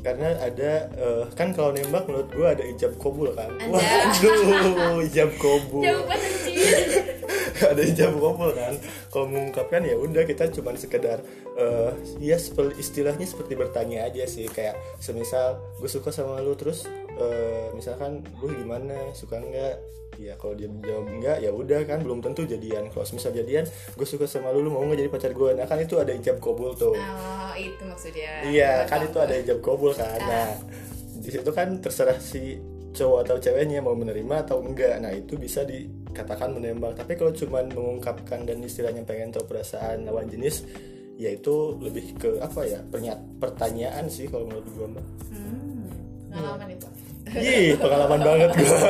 Karena 0.00 0.28
ada 0.40 0.72
eh, 0.96 1.24
kan 1.36 1.52
kalau 1.52 1.76
nembak 1.76 2.08
menurut 2.08 2.30
gue 2.32 2.46
ada 2.48 2.64
ijab 2.64 2.96
kabul 2.96 3.36
kan? 3.36 3.52
Ada. 3.60 3.76
waduh 3.76 5.04
ijab 5.04 5.30
kecil 5.36 5.98
ada 7.74 7.82
ijab 7.82 8.14
kabul 8.16 8.50
kan? 8.56 8.74
Kalau 9.12 9.26
mengungkapkan 9.28 9.84
ya 9.84 9.98
udah 10.00 10.24
kita 10.24 10.48
cuman 10.54 10.78
sekedar 10.80 11.20
eh, 11.58 11.90
ya 12.22 12.40
istilahnya 12.78 13.26
seperti 13.28 13.58
bertanya 13.58 14.08
aja 14.08 14.24
sih. 14.24 14.48
Kayak 14.48 14.78
semisal 15.02 15.60
gue 15.82 15.90
suka 15.90 16.14
sama 16.14 16.40
lu 16.40 16.54
terus 16.56 16.86
eh, 17.18 17.66
misalkan 17.74 18.22
lu 18.38 18.50
gimana 18.54 19.10
suka 19.14 19.38
nggak 19.38 19.74
ya 20.18 20.34
kalau 20.34 20.58
dia 20.58 20.66
jawab 20.82 21.06
enggak 21.06 21.38
ya 21.38 21.50
udah 21.54 21.86
kan 21.86 22.02
belum 22.02 22.18
tentu 22.18 22.42
jadian 22.42 22.90
kalau 22.90 23.06
misal 23.06 23.30
jadian 23.30 23.62
gue 23.94 24.06
suka 24.06 24.26
sama 24.26 24.50
lu 24.50 24.66
lu 24.66 24.70
mau 24.74 24.82
nggak 24.82 24.98
jadi 24.98 25.10
pacar 25.14 25.30
gue 25.30 25.50
nah 25.54 25.62
kan 25.62 25.78
itu 25.78 25.94
ada 25.94 26.10
ijab 26.10 26.42
kabul 26.42 26.74
tuh 26.74 26.90
oh 26.98 27.52
itu 27.54 27.82
maksudnya 27.86 28.42
Iya, 28.42 28.86
kan 28.90 29.06
itu 29.06 29.18
ada 29.18 29.34
ijab 29.34 29.58
kabul 29.62 29.90
kan. 29.94 30.18
Nah, 30.22 30.58
di 31.18 31.30
situ 31.30 31.50
kan 31.50 31.78
terserah 31.82 32.18
si 32.22 32.58
cowok 32.94 33.18
atau 33.26 33.36
ceweknya 33.38 33.82
mau 33.82 33.94
menerima 33.94 34.46
atau 34.46 34.62
enggak. 34.62 34.98
Nah, 35.02 35.10
itu 35.10 35.34
bisa 35.34 35.66
dikatakan 35.66 36.54
menembak. 36.54 36.94
Tapi 36.98 37.18
kalau 37.18 37.34
cuman 37.34 37.70
mengungkapkan 37.70 38.46
dan 38.46 38.62
istilahnya 38.62 39.02
pengen 39.02 39.34
tahu 39.34 39.44
perasaan 39.46 40.06
lawan 40.06 40.30
jenis, 40.30 40.64
ya 41.18 41.34
itu 41.34 41.76
lebih 41.82 42.14
ke 42.16 42.38
apa 42.38 42.62
ya? 42.64 42.80
pertanyaan 43.42 44.06
sih 44.06 44.30
kalau 44.30 44.46
menurut 44.46 44.66
gua 44.74 44.88
mah. 44.98 45.06
hmm, 45.34 45.86
pengalaman 46.30 46.68
itu 46.74 46.88
Ih, 47.34 47.74
pengalaman 47.74 48.20
banget 48.20 48.50
gua. 48.54 48.78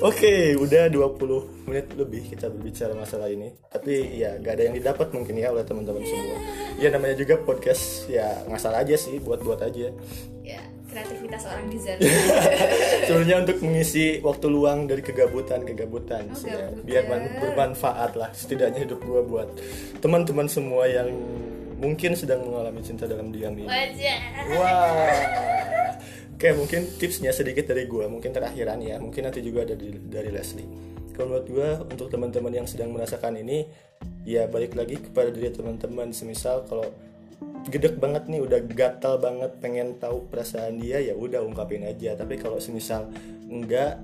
Oke, 0.00 0.54
udah 0.54 0.86
20 0.86 1.18
menit 1.66 1.90
lebih 1.92 2.22
kita 2.28 2.46
berbicara 2.46 2.94
masalah 2.94 3.26
ini. 3.26 3.50
Tapi 3.66 4.14
ya 4.14 4.38
gak 4.38 4.54
ada 4.54 4.62
yang 4.64 4.76
didapat 4.76 5.10
mungkin 5.10 5.34
ya 5.34 5.50
oleh 5.50 5.62
teman-teman 5.62 5.98
semua. 6.00 6.38
Ya 6.78 6.88
namanya 6.88 7.18
juga 7.18 7.34
podcast 7.36 8.06
ya 8.06 8.46
ngasal 8.46 8.72
aja 8.72 8.94
sih, 8.94 9.18
buat-buat 9.18 9.58
aja. 9.60 9.90
ya 10.40 10.62
kreativitas 10.88 11.44
orang 11.44 11.68
desainer 11.68 12.00
Sebenarnya 13.04 13.36
untuk 13.44 13.60
mengisi 13.60 14.24
waktu 14.24 14.46
luang 14.48 14.88
dari 14.88 15.04
kegabutan-kegabutan 15.04 16.32
Oh, 16.32 16.32
sih 16.32 16.48
ya. 16.48 16.72
Biar 16.80 17.04
man- 17.04 17.36
bermanfaat 17.36 18.16
lah 18.16 18.32
setidaknya 18.32 18.88
hidup 18.88 19.04
gua 19.04 19.20
buat 19.20 19.52
teman-teman 20.00 20.48
semua 20.48 20.88
yang 20.88 21.12
mungkin 21.76 22.16
sedang 22.16 22.40
mengalami 22.40 22.80
cinta 22.80 23.04
dalam 23.04 23.28
diam 23.28 23.52
ini. 23.52 23.68
wajah 23.68 24.20
Wah. 24.56 25.67
Oke, 26.38 26.54
mungkin 26.54 26.86
tipsnya 27.02 27.34
sedikit 27.34 27.66
dari 27.66 27.90
gua, 27.90 28.06
mungkin 28.06 28.30
terakhiran 28.30 28.78
ya. 28.78 29.02
Mungkin 29.02 29.26
nanti 29.26 29.42
juga 29.42 29.66
ada 29.66 29.74
dari, 29.74 29.98
dari 29.98 30.30
Leslie. 30.30 30.70
Kalau 31.10 31.34
menurut 31.34 31.48
gua 31.50 31.82
untuk 31.82 32.06
teman-teman 32.14 32.54
yang 32.54 32.62
sedang 32.62 32.94
merasakan 32.94 33.42
ini, 33.42 33.66
ya 34.22 34.46
balik 34.46 34.78
lagi 34.78 35.02
kepada 35.02 35.34
diri 35.34 35.50
teman-teman. 35.50 36.14
Semisal 36.14 36.62
kalau 36.70 36.94
gedek 37.66 37.98
banget 37.98 38.30
nih, 38.30 38.38
udah 38.38 38.62
gatal 38.70 39.18
banget 39.18 39.50
pengen 39.58 39.98
tahu 39.98 40.30
perasaan 40.30 40.78
dia, 40.78 41.02
ya 41.02 41.18
udah 41.18 41.42
ungkapin 41.42 41.82
aja. 41.82 42.14
Tapi 42.14 42.38
kalau 42.38 42.62
semisal 42.62 43.10
enggak, 43.50 43.98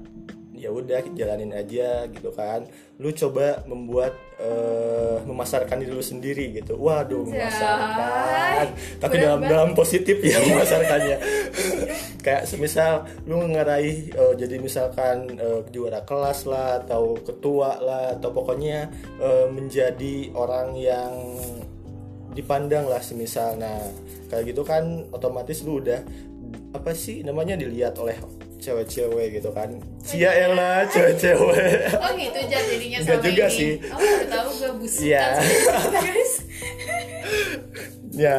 ya 0.65 0.73
udah 0.73 1.05
jalanin 1.13 1.53
aja 1.53 2.09
gitu 2.09 2.33
kan. 2.33 2.65
Lu 2.97 3.13
coba 3.13 3.61
membuat 3.69 4.17
eh, 4.41 5.21
memasarkan 5.29 5.85
diri 5.85 5.93
lu 5.93 6.01
sendiri 6.01 6.57
gitu. 6.57 6.81
Waduh, 6.81 7.29
memasarkan. 7.29 8.67
Tapi 8.99 9.15
dalam 9.21 9.45
banget. 9.45 9.53
dalam 9.53 9.71
positif 9.77 10.17
ya 10.25 10.41
memasarkannya 10.49 11.17
kayak 12.25 12.49
semisal 12.49 13.05
lu 13.29 13.45
ngeraih 13.45 14.11
eh, 14.11 14.35
jadi 14.41 14.57
misalkan 14.57 15.37
eh, 15.37 15.61
juara 15.69 16.03
kelas 16.09 16.49
lah 16.49 16.81
atau 16.81 17.21
ketua 17.21 17.77
lah 17.79 18.17
atau 18.17 18.33
pokoknya 18.33 18.89
eh, 19.21 19.47
menjadi 19.53 20.33
orang 20.33 20.73
yang 20.73 21.13
dipandang 22.35 22.89
lah 22.91 22.99
semisal 22.99 23.55
nah 23.61 23.79
kayak 24.33 24.51
gitu 24.51 24.67
kan 24.67 25.07
otomatis 25.15 25.63
lu 25.63 25.79
udah 25.79 26.03
apa 26.75 26.91
sih 26.93 27.23
namanya 27.23 27.55
dilihat 27.55 27.95
oleh 27.97 28.19
cewek-cewek 28.59 29.39
gitu 29.39 29.55
kan? 29.55 29.79
Cia 30.03 30.31
elah 30.35 30.83
cewek-cewek. 30.91 31.95
Oh 31.95 32.11
gitu 32.17 32.41
jadinya 32.51 32.99
sama 33.01 33.23
juga 33.23 33.47
ini. 33.47 33.55
sih. 33.55 33.73
oh 33.89 33.99
baru 33.99 34.27
tahu 34.27 34.49
gue 34.51 34.71
busuk 34.83 35.03
Iya. 35.07 35.25
kan. 35.39 35.43
Guys. 35.95 36.33
Ya 38.11 38.37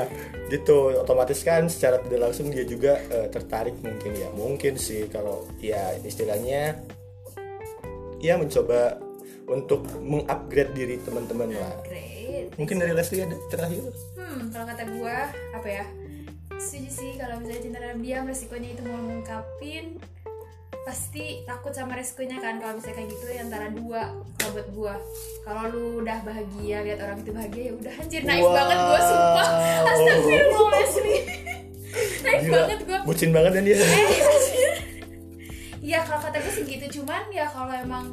gitu. 0.47 0.77
Otomatis 0.97 1.39
kan 1.41 1.65
secara 1.67 2.01
tidak 2.01 2.19
langsung 2.29 2.51
dia 2.51 2.65
juga 2.65 2.99
eh, 3.07 3.27
tertarik 3.29 3.75
mungkin. 3.79 4.11
Ya 4.13 4.29
mungkin 4.33 4.75
sih 4.75 5.07
kalau 5.07 5.47
ya 5.61 5.95
istilahnya 6.01 6.79
ya 8.19 8.35
mencoba 8.35 8.97
untuk 9.45 9.85
mengupgrade 10.01 10.73
diri 10.73 10.97
teman-teman 10.99 11.53
lah. 11.53 11.75
Mungkin 12.55 12.79
dari 12.79 12.95
Leslie 12.95 13.21
ada 13.21 13.35
terakhir? 13.51 13.83
Hmm, 14.17 14.47
kalau 14.49 14.65
kata 14.65 14.83
gue 14.89 15.17
apa 15.53 15.67
ya? 15.69 15.85
Setuju 16.57 16.89
sih 16.89 17.11
kalau 17.15 17.35
misalnya 17.37 17.61
cinta 17.61 17.77
dalam 17.79 17.99
diam 17.99 18.23
resikonya 18.23 18.69
itu 18.71 18.81
mau 18.83 18.97
ngungkapin 18.97 19.85
pasti 20.81 21.23
takut 21.43 21.71
sama 21.71 21.93
resikonya 21.93 22.37
kan 22.37 22.57
kalau 22.57 22.77
misalnya 22.77 22.95
kayak 22.95 23.09
gitu 23.09 23.25
ya 23.27 23.41
antara 23.41 23.67
dua 23.69 24.01
kalau 24.37 24.51
buat 24.53 24.67
gue 24.69 24.93
kalau 25.41 25.61
lu 25.67 25.83
udah 25.99 26.17
bahagia 26.21 26.77
lihat 26.83 26.99
orang 27.01 27.17
itu 27.19 27.31
bahagia 27.31 27.63
ya 27.63 27.73
udah 27.73 27.93
anjir 27.97 28.21
naif 28.23 28.43
Wow. 28.43 28.53
banget 28.53 28.77
gue 28.79 28.99
sumpah. 29.01 29.47
Astagfirullah 29.83 30.69
Leslie 30.71 31.21
naif 32.25 32.41
Gila, 32.43 32.53
banget 32.55 32.79
gue 32.83 32.97
bucin 33.03 33.29
banget 33.31 33.51
kan 33.51 33.63
dia. 33.63 33.77
Iya 35.81 35.99
kalau 36.01 36.19
kata 36.19 36.37
gue 36.39 36.51
sih 36.51 36.63
gitu 36.67 36.85
cuman 36.95 37.23
ya 37.29 37.45
kalau 37.47 37.73
emang 37.73 38.05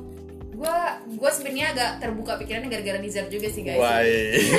gue 0.51 0.77
gue 1.11 1.31
sebenarnya 1.31 1.67
agak 1.71 1.91
terbuka 1.99 2.33
pikirannya 2.37 2.69
gara-gara 2.69 2.99
Nizar 2.99 3.27
juga 3.27 3.49
sih 3.49 3.63
guys. 3.63 3.77
Why? 3.77 4.09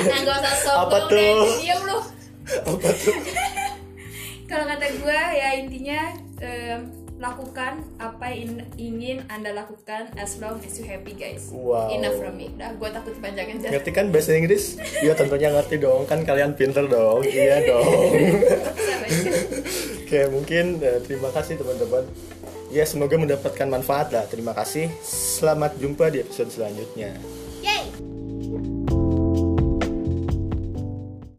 nah 0.04 0.18
gak 0.20 0.36
usah 0.36 0.54
sombong 0.60 0.82
Apa 0.84 0.98
tuh? 1.04 1.16
deh 1.16 1.34
diam 1.60 1.80
lu. 1.82 1.98
Apa 2.44 2.88
tuh 2.92 3.14
kalau 4.44 4.64
kata 4.68 4.86
gue 4.92 5.20
ya 5.34 5.48
intinya 5.56 6.00
em, 6.38 6.80
lakukan 7.14 7.80
apa 7.96 8.26
yang 8.28 8.60
ingin 8.76 9.22
anda 9.30 9.54
lakukan 9.54 10.10
as 10.18 10.36
long 10.42 10.60
as 10.60 10.76
you 10.76 10.84
happy 10.84 11.14
guys 11.14 11.48
Wow. 11.48 11.88
enough 11.88 12.18
from 12.18 12.36
me 12.36 12.50
dah 12.54 12.74
gue 12.74 12.88
takut 12.90 13.14
kepanjangan 13.16 13.56
jar 13.62 13.70
ngerti 13.72 13.90
kan 13.94 14.06
bahasa 14.10 14.34
Inggris 14.34 14.76
iya 15.00 15.14
tentunya 15.14 15.48
ngerti 15.54 15.80
dong 15.80 16.04
kan 16.04 16.20
kalian 16.26 16.52
pinter 16.52 16.84
dong 16.84 17.24
iya 17.24 17.64
dong? 17.64 17.86
Oke, 20.04 20.20
mungkin 20.30 20.78
eh, 20.78 21.00
terima 21.02 21.32
kasih 21.32 21.58
teman-teman. 21.58 22.04
Ya, 22.68 22.84
semoga 22.84 23.16
mendapatkan 23.16 23.66
manfaat 23.66 24.12
lah. 24.12 24.24
Terima 24.28 24.52
kasih. 24.52 24.92
Selamat 25.02 25.74
jumpa 25.80 26.12
di 26.12 26.20
episode 26.20 26.52
selanjutnya. 26.52 27.16